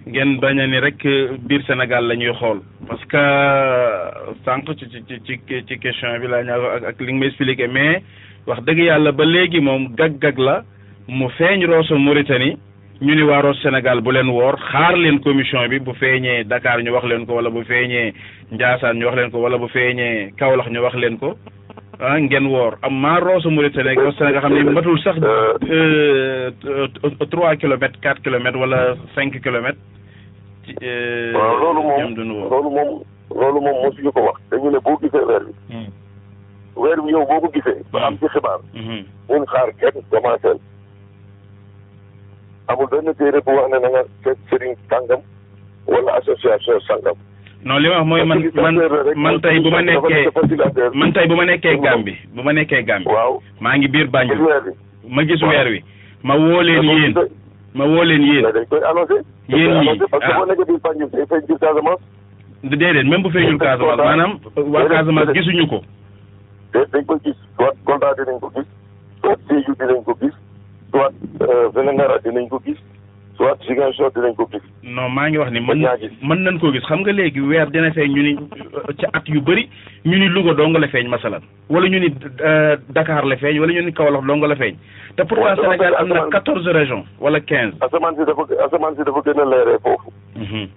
ngeen 0.07 0.41
bañ 0.41 0.61
a 0.61 0.67
ni 0.67 0.79
rek 0.79 0.99
biir 1.49 1.63
Sénégal 1.67 2.07
la 2.07 2.15
ñuy 2.17 2.33
xool 2.39 2.61
parce 2.89 3.05
que 3.07 3.17
euh, 3.17 4.33
sànq 4.45 4.67
ci 4.79 4.89
ci 4.89 5.23
ci 5.25 5.41
ci 5.67 5.79
question 5.79 6.21
bi 6.21 6.27
laa 6.29 6.43
ñaaw 6.45 6.87
ak 6.87 7.01
li 7.01 7.13
nga 7.13 7.27
expliqué 7.27 7.67
mais 7.73 8.03
wax 8.47 8.61
dëgg 8.65 8.79
yàlla 8.79 9.13
ba 9.13 9.25
léegi 9.25 9.61
moom 9.61 9.95
gag-gag 9.99 10.39
la 10.39 10.63
mu 11.09 11.29
feeñ 11.39 11.65
Rosso 11.67 11.99
Mauritanie 11.99 12.57
ñu 13.03 13.15
ni 13.17 13.23
waaroo 13.23 13.53
Sénégal 13.55 14.01
bu 14.01 14.13
leen 14.13 14.29
woor 14.31 14.55
xaar 14.71 14.95
leen 14.97 15.19
commission 15.21 15.67
bi 15.69 15.79
bu 15.81 15.91
feeñee 15.95 16.45
Dakar 16.45 16.79
ñu 16.83 16.93
wax 16.95 17.05
leen 17.07 17.27
ko 17.27 17.35
wala 17.35 17.51
bu 17.51 17.63
feeñee 17.65 18.15
Ndiassane 18.53 18.99
ñu 18.99 19.07
wax 19.07 19.17
leen 19.17 19.31
ko 19.31 19.39
wala 19.43 19.59
bu 19.59 19.67
feeñee 19.69 20.31
Kaolack 20.39 20.71
ñu 20.71 20.79
wax 20.83 20.95
leen 20.95 21.19
ko 21.19 21.35
ah 21.99 22.19
ngeen 22.21 22.47
woor 22.47 22.79
am 22.83 22.95
maa 23.01 23.19
Rooso 23.21 23.51
Mauritanie 23.51 23.91
ak 23.99 24.15
Sénégal 24.19 24.43
xam 24.43 24.55
ne 24.55 24.71
matul 24.71 24.99
sax 25.03 25.19
euh, 25.19 26.53
euh, 26.65 27.27
trois 27.31 27.57
kilomètres 27.57 27.99
quatre 28.01 28.23
kilomètres 28.23 28.59
wala 28.61 28.95
cinq 29.17 29.43
kilomètres. 29.43 29.83
ci 30.65 30.73
euh, 30.83 31.33
ñoom 31.99 32.15
duñu 32.15 32.35
loolu 32.51 32.71
moom 32.71 32.91
loolu 33.35 33.61
moom 33.67 33.77
mosuñu 33.83 34.13
ko 34.13 34.21
wax 34.31 34.39
dañu 34.51 34.71
ne 34.71 34.79
boo 34.79 34.97
gisee 35.03 35.25
weer 35.27 35.41
bi. 35.41 35.53
Hmm. 35.75 35.91
weer 36.77 37.01
bi 37.03 37.11
yow 37.11 37.27
boo 37.27 37.41
ko 37.41 37.51
gisee. 37.53 37.83
ba 37.93 38.07
am 38.07 38.15
ci 38.19 38.29
xibaar. 38.31 38.61
mun 38.75 38.83
hmm. 38.83 39.05
hmm. 39.29 39.45
xaar 39.53 39.75
kenn 39.81 39.99
commencé. 40.11 40.55
Amol 42.69 42.87
dwenye 42.91 43.13
kere 43.19 43.41
pou 43.41 43.57
waknen 43.57 43.85
enge 43.85 44.33
sering 44.51 44.77
tangan 44.91 45.19
wala 45.87 46.13
asosyasyon 46.23 46.81
sangan. 46.87 47.17
Nou 47.65 47.79
le 47.79 47.89
wak 47.91 48.05
mwen 48.07 48.29
mantay 49.17 49.59
pou 49.59 51.35
mwene 51.35 51.59
ke 51.61 51.73
gambi, 51.83 52.15
mwene 52.35 52.65
ke 52.65 52.83
gambi, 52.87 53.11
mangi 53.61 53.89
bir 53.89 54.07
banyo, 54.07 54.35
manjis 55.15 55.43
wery, 55.43 55.83
mawolen 56.23 56.87
yen, 57.03 57.17
mawolen 57.75 58.23
yen, 58.23 58.47
yen 59.49 59.83
yi. 59.83 60.03
Ase 60.07 60.33
mwene 60.39 60.55
ke 60.59 60.65
bil 60.69 60.79
banyo, 60.83 61.07
e 61.23 61.27
fenjil 61.31 61.59
kazama? 61.59 61.95
Deden, 62.63 63.07
mwen 63.09 63.23
pou 63.27 63.31
fenjil 63.35 63.59
kazama, 63.59 63.97
manam 64.05 64.39
wakazama 64.57 65.27
gizu 65.35 65.51
nyuko. 65.59 65.79
E 66.79 66.87
fenjil 66.95 67.19
kiz, 67.27 67.37
konta 67.85 68.15
te 68.17 68.23
denkou 68.25 68.51
kiz, 68.55 68.67
konti 69.23 69.63
yu 69.67 69.75
te 69.75 69.85
denkou 69.91 70.15
kiz. 70.23 70.35
soit 70.93 71.13
euh, 71.49 71.69
Vélingara 71.75 72.19
dinañ 72.25 72.49
ko 72.49 72.61
gis 72.65 72.77
soit 73.37 73.57
Ziguinchor 73.67 74.13
dinañ 74.15 74.35
ko 74.37 74.45
gis. 74.53 74.63
non 74.85 75.09
maa 75.15 75.29
ngi 75.29 75.39
wax 75.39 75.51
ni 75.53 75.61
mën 75.61 75.87
mën 76.29 76.41
nañ 76.45 76.59
koo 76.61 76.73
gis 76.73 76.85
xam 76.89 77.01
nga 77.01 77.13
léegi 77.13 77.41
weer 77.41 77.67
dina 77.73 77.91
feeñ 77.97 78.13
ñu 78.13 78.23
ni 78.23 78.33
euh, 78.37 78.93
ci 78.99 79.07
at 79.13 79.25
yu 79.27 79.41
bëri 79.41 79.65
ñu 80.05 80.17
ni 80.19 80.29
Louga 80.29 80.55
dong 80.55 80.77
la 80.77 80.89
feeñ 80.89 81.09
masalan 81.09 81.41
wala 81.71 81.89
ñu 81.89 81.99
ni 81.99 82.09
euh, 82.45 82.77
Dakar 82.91 83.25
la 83.25 83.37
feeñ 83.37 83.59
wala 83.61 83.73
ñu 83.73 83.83
ni 83.83 83.93
Kaolack 83.93 84.25
dong 84.27 84.45
la 84.45 84.57
feeñ. 84.57 84.77
te 85.17 85.23
pourtant 85.25 85.57
Sénégal 85.57 85.95
am 85.97 86.09
na 86.09 86.27
quatorze 86.31 86.69
régions 86.69 87.05
wala 87.21 87.41
quinze. 87.41 87.75
asamaan 87.81 88.15
si 88.17 88.25
dafa 88.27 88.43
asamaan 88.67 88.95
si 88.97 89.03
dafa 89.05 89.21
gën 89.25 89.41
a 89.41 89.45
leeree 89.45 89.79
foofu. 89.83 90.13
Mhm. 90.37 90.69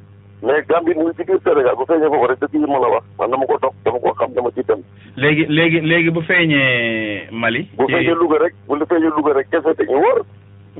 mais 0.45 0.65
Gambie 0.67 0.93
mu 0.93 1.03
ngi 1.05 1.13
ci 1.17 1.23
biir 1.25 1.39
Sénégal 1.43 1.75
bu 1.75 1.83
feeñee 1.89 2.09
foofu 2.09 2.27
rek 2.27 2.37
dëkk 2.39 2.53
yi 2.53 2.67
ma 2.69 2.79
la 2.79 2.89
wax 2.93 3.03
man 3.17 3.29
dama 3.31 3.45
ko 3.49 3.57
topp 3.63 3.75
dama 3.85 3.99
ko 3.99 4.11
xam 4.19 4.31
dama 4.35 4.49
ci 4.53 4.61
dem. 4.67 4.81
léegi 5.17 5.45
léegi 5.49 5.79
léegi 5.81 6.09
bu 6.11 6.21
feeñee 6.27 7.29
Mali. 7.31 7.67
bu 7.77 7.85
feeñee 7.87 8.13
Louga 8.13 8.37
rek 8.43 8.53
bu 8.67 8.77
feeñee 8.85 9.09
Louga 9.15 9.33
rek 9.33 9.47
kese 9.49 9.73
dañuy 9.77 10.01
wër. 10.05 10.19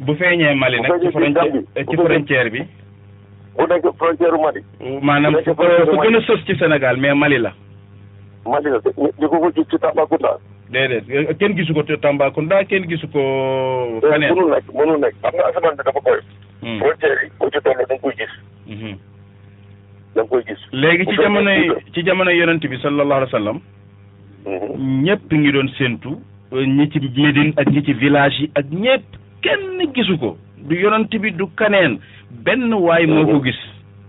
bu 0.05 0.13
feeñee 0.15 0.53
Mali 0.53 0.81
nag 0.81 1.01
ci 1.01 1.09
frontière 1.09 1.51
ci 1.89 1.97
frontière 1.97 2.49
bi. 2.51 2.61
bu 3.57 3.63
nekk 3.67 3.85
frontière 3.97 4.37
Mali. 4.45 4.61
maanaam 5.01 5.41
fu 5.41 5.49
gën 6.01 6.15
a 6.15 6.21
sos 6.21 6.45
ci 6.45 6.55
Sénégal 6.57 6.97
mais 6.97 7.15
Mali 7.15 7.37
la. 7.39 7.53
Mali 8.45 8.69
la 8.69 8.79
ñu 9.19 9.27
ko 9.29 9.49
gis 9.55 9.65
ci 9.71 9.79
Tambacounda. 9.79 10.37
déedéet 10.69 11.03
euh, 11.09 11.33
kenn 11.39 11.57
gisu 11.57 11.73
ko 11.73 11.81
Tambacounda 12.01 12.65
kenn 12.65 12.85
gisu 12.87 13.07
ko. 13.09 13.19
Euh, 13.19 14.01
faneen 14.09 14.31
mënul 14.35 14.51
nekk 14.53 14.65
mënul 14.73 14.99
nekk 14.99 15.15
xam 15.23 15.33
nga 15.33 15.45
asamaan 15.49 15.75
bi 15.77 15.83
dafa 15.85 16.01
koy. 16.01 16.19
Hmm. 16.61 16.79
frontière 16.81 17.17
yi 17.23 17.31
ku 17.39 17.47
ci 17.49 17.59
toll 17.63 17.75
da 17.77 17.83
nga 17.93 17.97
koy 18.01 18.13
gis. 18.17 18.33
Hmm. 18.67 18.97
da 20.15 20.23
léegi 20.71 21.05
ci 21.05 21.15
jamonoy 21.17 21.71
ci 21.93 22.01
jamonoy 22.05 22.37
yonent 22.39 22.61
bi 22.67 22.77
sallallahu 22.77 23.17
alayhi 23.21 23.33
wa 23.33 23.39
sallam. 23.39 23.59
Mm-hmm. 24.45 25.03
ñëpp 25.03 25.33
ngi 25.33 25.51
doon 25.51 25.67
séentu. 25.77 26.09
ñi 26.53 26.89
ci 26.91 26.99
Médine 26.99 27.53
ak 27.57 27.67
ñi 27.69 27.83
ci 27.83 27.93
village 27.93 28.39
yi 28.41 28.49
ak 28.55 28.65
ñëpp 28.71 29.03
kenn 29.41 29.93
gisu 29.93 30.17
ko 30.17 30.37
du 30.57 30.75
yonent 30.75 31.09
bi 31.19 31.31
du 31.31 31.45
kaneen 31.55 31.97
benn 32.31 32.73
waay 32.73 33.05
moo 33.07 33.25
ko 33.25 33.31
mm-hmm. 33.33 33.43
gis. 33.43 33.59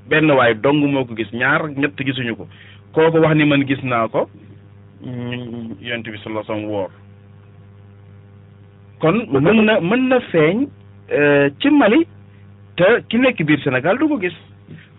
benn 0.09 0.31
waay 0.31 0.55
dong 0.55 0.85
moo 0.93 1.05
ko 1.05 1.17
gis 1.17 1.33
ñaar 1.33 1.69
ñett 1.71 1.99
gisuñu 1.99 2.37
ko 2.37 2.47
kooku 2.93 3.19
wax 3.19 3.35
ni 3.37 3.45
man 3.45 3.65
gis 3.65 3.83
naa 3.83 4.07
ko 4.09 4.29
yonent 5.03 6.03
bi 6.05 6.19
sallallahu 6.23 6.53
alayhi 6.53 6.67
wa 6.67 6.71
woor. 6.79 6.91
kon 9.01 9.27
mën 9.43 9.63
na 9.65 9.81
mën 9.81 10.09
na 10.09 10.21
feeñ 10.21 10.69
euh, 11.11 11.51
ci 11.61 11.71
Mali 11.71 12.07
te 12.77 13.01
ki 13.09 13.19
nekk 13.19 13.43
biir 13.45 13.59
Sénégal 13.65 13.99
du 13.99 14.07
ko 14.09 14.21
gis. 14.21 14.35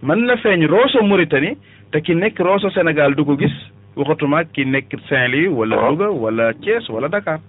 man 0.04 0.24
na 0.26 0.38
feeñ 0.38 0.68
Rosso 0.68 1.02
Mauritanie 1.02 1.58
te 1.92 2.02
ki 2.06 2.14
nekk 2.16 2.38
senegal 2.38 2.70
Sénégal 2.74 3.16
du 3.16 3.26
ko 3.26 3.34
gis 3.38 3.54
waxatuma 3.96 4.44
ki 4.46 4.64
nekk 4.66 4.94
Saint-Louis. 5.10 5.48
wala 5.50 5.74
ah. 5.76 5.90
Louga 5.90 6.08
wala 6.14 6.54
Thiès 6.62 6.86
wala 6.90 7.10
Dakar. 7.10 7.42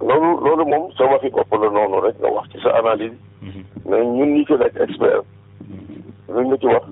loolu 0.00 0.40
loolu 0.44 0.64
moom 0.64 0.84
sama 0.96 1.18
fi 1.20 1.28
bopp 1.28 1.52
la 1.52 1.68
noonu 1.68 2.00
rek 2.00 2.16
nga 2.20 2.30
wax 2.32 2.48
ci 2.52 2.58
sa 2.64 2.72
analyse. 2.80 3.14
Mhm. 3.42 3.62
mais 3.84 4.00
ñun 4.02 4.32
ñi 4.34 4.44
ci 4.46 4.52
nekk 4.52 4.76
expert. 4.80 5.24
Mhm. 5.60 6.02
luñ 6.34 6.56
ci 6.58 6.66
wax 6.72 6.86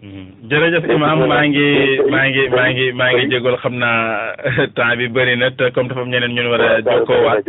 hmm. 0.00 0.90
imam 0.90 1.20
maa 1.28 1.44
ngi 1.46 1.68
maa 2.12 2.24
ngi 2.30 2.42
maa 2.54 2.68
ngi 2.72 2.86
maa 2.98 3.10
ngi 3.14 3.26
jégal 3.30 3.56
xam 3.62 3.74
naa 3.78 4.32
temps 4.74 4.96
bi 4.98 5.08
bëri 5.12 5.36
na 5.36 5.50
te 5.50 5.68
comme 5.74 5.88
dafa 5.88 6.00
am 6.00 6.08
ñeneen 6.08 6.32
ñun 6.34 6.48
war 6.50 6.60
a 6.62 6.80
jokkoo 6.82 7.24
waat 7.24 7.44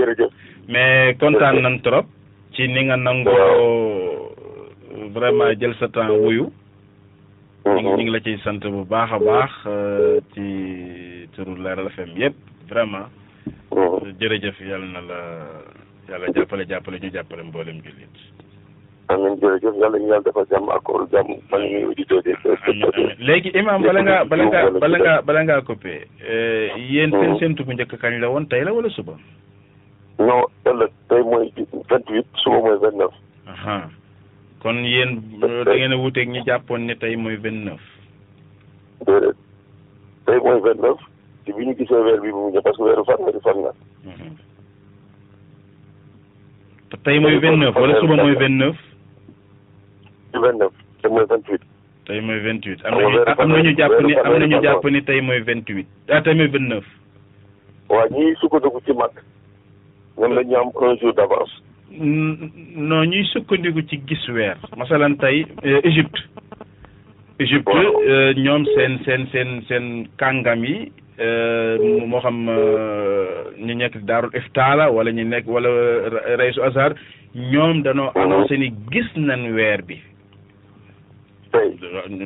mais 0.68 1.16
kontaan 1.18 1.62
nañ 1.64 1.82
trop 1.84 2.06
ci 2.54 2.68
ni 2.68 2.84
nga 2.84 2.96
nangoo 2.98 4.28
vraiment 5.16 5.56
jël 5.58 5.74
sa 5.80 5.88
temps 5.88 6.12
wuyu 6.12 6.52
hmm. 7.66 7.78
ñu 7.82 7.96
ngi 7.98 8.12
la 8.12 8.20
ci 8.20 8.38
sant 8.44 8.60
bu 8.66 8.84
baax 8.86 9.12
a 9.14 9.20
baax 9.20 9.52
euh, 9.68 10.20
ci 10.34 11.28
turu 11.36 11.56
Leral 11.64 11.88
FM 11.96 12.12
yëpp 12.18 12.36
vraiment. 12.74 13.08
Mm-hmm. 13.72 14.14
jërëjëf 14.22 14.60
yàlla 14.70 14.88
na 14.94 15.02
la 15.10 15.18
yàlla 16.10 16.30
jàppale 16.36 16.64
jàppale 16.70 17.00
ñu 17.04 17.10
jàppale 17.16 17.44
mboolem 17.48 17.80
jullit. 17.86 18.16
amiin 19.10 19.34
jërëjëf 19.42 19.78
yàlla 19.82 20.00
ñu 20.02 20.10
yàlla 20.10 20.24
defal 20.28 20.48
jàmm 20.52 20.70
yi. 20.70 21.08
amiin 21.20 22.04
amiin 22.18 23.14
léegi 23.20 23.52
Imaam 23.60 23.82
bala 23.84 24.02
ngaa 24.06 24.26
bala 24.26 24.46
ngaa 24.52 24.72
bala 24.80 24.98
ngaa 25.00 25.22
bala 25.28 25.44
ngaa 25.46 25.62
coupé. 25.68 25.96
Euh, 26.22 26.78
yéen 26.78 27.12
seen 27.12 27.22
mm-hmm. 27.22 27.40
séntu 27.42 27.64
bu 27.66 27.72
njëkk 27.76 27.96
kañ 28.00 28.20
la 28.24 28.30
woon 28.32 28.48
tey 28.48 28.64
la 28.64 28.74
wala 28.76 28.90
suba. 28.96 29.14
non 30.20 30.44
ëllëg 30.70 30.92
tey 31.10 31.22
mooy 31.30 31.52
vingt 31.56 32.10
huit 32.16 32.28
suba 32.44 32.58
mooy 32.66 32.78
vingt 32.84 32.98
neuf. 32.98 33.16
kon 34.64 34.86
yéen 34.88 35.20
da 35.40 35.74
ngeen 35.76 35.94
a 36.38 36.46
jàppoon 36.46 36.86
ne 36.88 36.96
tey 37.02 37.16
mooy 37.18 37.36
vingt 37.38 37.66
neuf. 37.66 37.84
ci 41.46 41.52
bi 41.52 41.64
ñu 41.68 41.76
gisee 41.76 41.94
weer 42.00 42.20
bi 42.24 42.32
bu 42.32 42.42
mujj 42.48 42.58
parce 42.64 42.78
que 42.78 42.84
weeru 42.84 43.04
fan 43.06 43.20
la 43.26 43.32
di 43.32 43.40
fan 43.44 43.58
la. 43.64 43.72
te 46.90 46.98
tey 47.04 47.20
mooy 47.20 47.38
vingt 47.40 47.58
neuf 47.60 47.76
wala 47.76 48.00
suba 48.00 48.16
mooy 48.16 48.36
vingt 48.36 48.58
neuf. 48.60 48.78
ci 50.32 50.40
vingt 50.40 50.60
neuf 50.60 50.74
te 51.02 51.10
mooy 51.10 51.26
vingt 51.28 51.48
huit. 51.50 51.62
tey 52.08 52.22
mooy 52.22 52.40
vingt 52.40 52.66
huit 52.66 52.86
am 52.86 52.98
nañu 52.98 53.24
am 53.26 53.52
nañu 53.52 53.76
jàpp 53.78 54.04
ni 54.04 54.14
am 54.16 54.38
nañu 54.40 54.62
jàpp 54.64 54.86
ni 54.92 55.02
tey 55.02 55.22
mooy 55.22 55.40
vingt 55.42 55.68
huit 55.70 55.86
ah 56.08 56.22
tey 56.24 56.34
mooy 56.34 56.48
vingt 56.48 56.70
neuf. 56.70 56.86
waa 57.90 58.06
ñiy 58.12 58.36
sukkandiku 58.40 58.80
ci 58.86 58.94
mag. 58.94 59.12
ñoom 60.18 60.34
dañu 60.36 60.56
am 60.58 60.72
un 60.76 60.98
jour 61.02 61.14
d' 61.14 61.20
avance. 61.20 61.60
non 61.92 63.06
ñuy 63.06 63.24
sukkandiku 63.34 63.82
ci 63.90 64.00
gis 64.08 64.28
weer. 64.30 64.56
masalan 64.78 65.16
tey 65.18 65.44
euh, 65.64 65.80
Égypte. 65.84 66.20
Égypte 67.40 67.70
euh, 68.08 68.34
ñoom 68.36 68.64
seen 68.76 69.00
seen 69.06 69.28
seen 69.32 69.62
seen 69.68 70.08
kàngam 70.18 70.64
yi. 70.64 70.92
Euh, 71.20 71.78
moo 72.08 72.20
xam 72.24 72.48
euh, 72.50 73.28
ñu 73.62 73.74
nekk 73.78 74.00
daarul 74.02 74.32
iftaala 74.34 74.88
wala 74.92 75.12
ñu 75.14 75.24
nekk 75.24 75.46
wala 75.48 75.70
raysu 76.38 76.62
azhar 76.66 76.96
ñoom 77.52 77.84
danoo 77.86 78.10
annoncé 78.16 78.58
ni 78.58 78.74
gis 78.92 79.06
nañ 79.16 79.54
weer 79.54 79.82
bi 79.86 79.98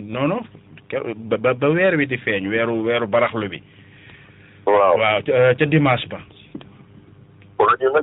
non 0.08 0.28
non 0.30 0.39
ba 1.28 1.67
weer 1.69 1.97
wi 1.97 2.06
di 2.08 2.15
feeñ 2.17 2.47
weeru 2.47 2.80
weeru 2.86 3.08
baraxlu 3.08 3.50
bi 3.50 3.60
waaw 4.65 5.19
ca 5.58 5.65
dimanche 5.65 6.08
ba 6.08 6.19
waaw 7.60 7.76
ñun 7.80 7.97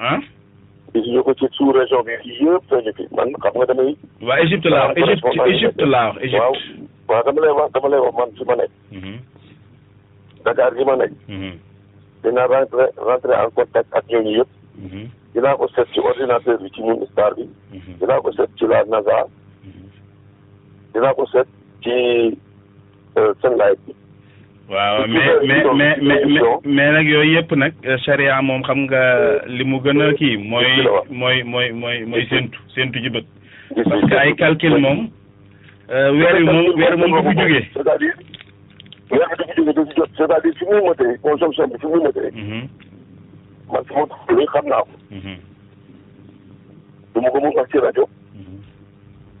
ah? 0.00 0.20
waa 4.26 4.36
Égypte 4.46 4.70
laa 4.70 4.88
wax 4.88 5.46
Égypte 5.52 5.84
laa 5.84 6.08
wax 6.16 6.89
waaw 7.10 7.22
dama 7.26 7.40
wa 7.46 7.54
wax 7.66 7.70
dama 7.74 7.88
lay 7.88 7.98
wax 8.04 8.14
man 8.18 8.30
fi 8.38 8.42
ma 8.48 8.54
nekk. 8.60 8.72
Mhm. 8.92 9.14
Dakar 10.46 10.72
gi 10.76 10.84
ma 10.84 10.94
nekk. 10.96 11.12
Mhm. 11.28 11.52
dinaa 12.22 12.46
rentré 12.46 12.84
rentré 13.08 13.32
en 13.34 13.50
contact 13.56 13.88
ak 13.98 14.04
ñooñu 14.10 14.30
yëpp. 14.38 14.50
Mhm. 14.84 15.02
dinaa 15.34 15.56
ko 15.56 15.66
seet 15.74 15.88
ci 15.94 16.00
ordinateur 16.00 16.56
bi 16.62 16.68
ci 16.74 16.82
ministère 16.82 17.34
bi. 17.36 17.44
dinaa 18.00 18.20
ko 18.20 18.30
seet 18.32 18.50
ci 18.58 18.64
la 18.66 18.82
NASA. 18.92 19.18
dinaa 20.94 21.14
ko 21.14 21.26
seet 21.32 21.48
ci 21.82 21.90
euh, 23.18 23.32
seen 23.42 23.54
laay 23.58 23.74
waaw 24.70 25.06
mais 25.10 25.64
mais 25.78 25.96
mais 25.98 26.22
mais 26.64 26.90
nag 26.94 27.06
yooyu 27.10 27.32
yëpp 27.40 27.50
nag 27.58 27.72
charia 28.06 28.36
euh, 28.38 28.42
moom 28.46 28.62
xam 28.62 28.78
nga 28.86 29.02
li 29.50 29.64
mu 29.66 29.80
gën 29.82 29.98
kii 30.14 30.36
mooy 30.46 30.66
mooy 31.10 31.42
mooy 31.42 31.72
mooy 32.06 32.24
bët 33.10 33.26
parce 33.90 34.02
que 34.08 34.14
ay 34.16 34.34
calcul 34.34 34.78
moom. 34.78 35.10
Euh, 35.94 36.10
weer 36.14 36.34
wi 36.36 36.42
moom 36.44 36.74
weer 36.78 36.94
moom 36.98 37.12
du 37.16 37.22
fi 37.28 37.32
jógee. 37.36 37.62
c'est-à-dire 37.74 38.18
weer 39.10 39.28
bi 39.30 39.34
du 39.42 39.50
fi 39.50 39.56
jógee 39.56 39.72
du 39.74 39.82
fi 39.88 39.94
jot 39.96 40.10
c'est-à-dire 40.18 40.52
fi 40.58 40.64
muy 40.72 40.82
motee 40.84 41.08
consommation 41.24 41.66
bi 41.72 41.80
fi 41.82 41.88
muy 41.94 42.02
motee. 42.04 42.28
Mhm. 42.36 42.60
man 43.72 43.82
sama 43.88 44.04
tool 44.12 44.40
yi 44.42 44.46
xam 44.52 44.68
naa 44.72 44.78
ko. 44.88 44.94
Mhm. 45.16 45.34
du 47.16 47.24
ma 47.24 47.32
ko 47.36 47.40
mun 47.46 47.56
wax 47.56 47.70
ci 47.72 47.82
rajo. 47.86 48.06
Mhm. 48.36 48.60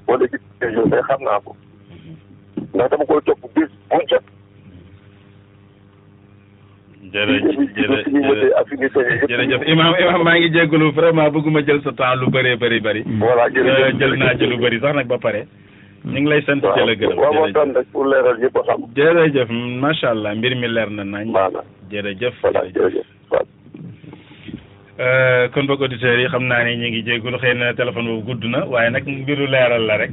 wala 0.08 0.26
ci 0.32 0.36
région 0.64 0.90
mais 0.94 1.04
xam 1.08 1.22
naa 1.28 1.38
ko. 1.44 1.54
ndax 2.74 2.90
dama 2.96 3.04
koy 3.12 3.22
topp 3.30 3.44
bis 3.60 3.70
bu 3.92 4.02
jot. 4.10 4.34
jërëjëf 7.12 7.58
jërëjëf 9.30 9.66
imaam 9.76 10.02
imaam 10.06 10.22
maa 10.30 10.36
ngi 10.40 10.50
jégalu 10.58 10.90
vraiment 10.98 11.30
bëgguma 11.32 11.62
jël 11.70 11.78
sa 11.86 11.92
temps 11.92 12.14
lu 12.16 12.26
bëree 12.38 12.56
bëri 12.62 12.80
bëri. 12.86 13.02
voilà 13.26 13.44
euh, 13.56 13.98
jël 14.00 14.18
naa 14.24 14.34
ci 14.34 14.46
lu 14.50 14.56
bëri 14.66 14.80
sax 14.86 14.94
nag 15.02 15.06
ba 15.14 15.18
pare. 15.28 15.46
ñu 16.04 16.18
ngi 16.20 16.30
lay 16.30 16.42
sant 16.48 16.60
ci 16.64 16.80
la 16.88 16.94
gërëm 17.00 17.18
waaw 17.20 17.34
waaw 17.44 17.52
tam 17.54 17.70
rek 17.76 17.86
leeral 18.12 18.38
yëpp 18.42 18.56
a 18.56 18.62
xam. 18.66 18.80
jërëjëf 18.96 19.48
macha 19.84 20.08
allah 20.14 20.32
mbir 20.38 20.54
mi 20.56 20.68
leer 20.68 20.90
na 20.90 21.04
nañ. 21.04 21.24
jërëjëf 21.90 22.34
voilà 22.40 22.60
jërëjëf 22.74 23.06
euh, 25.00 25.48
kon 25.52 25.66
bokk 25.68 25.82
auditeurs 25.84 26.20
yi 26.22 26.28
xam 26.32 26.44
naa 26.48 26.62
ne 26.64 26.72
ñu 26.80 26.86
ngi 26.88 27.02
jégalu 27.04 27.36
xëy 27.38 27.54
na 27.54 27.74
téléphone 27.74 28.06
boobu 28.08 28.26
gudd 28.32 28.44
na 28.48 28.64
waaye 28.64 28.90
nag 28.90 29.04
mbiru 29.06 29.44
leeral 29.46 29.82
la 29.86 29.96
rek. 30.00 30.12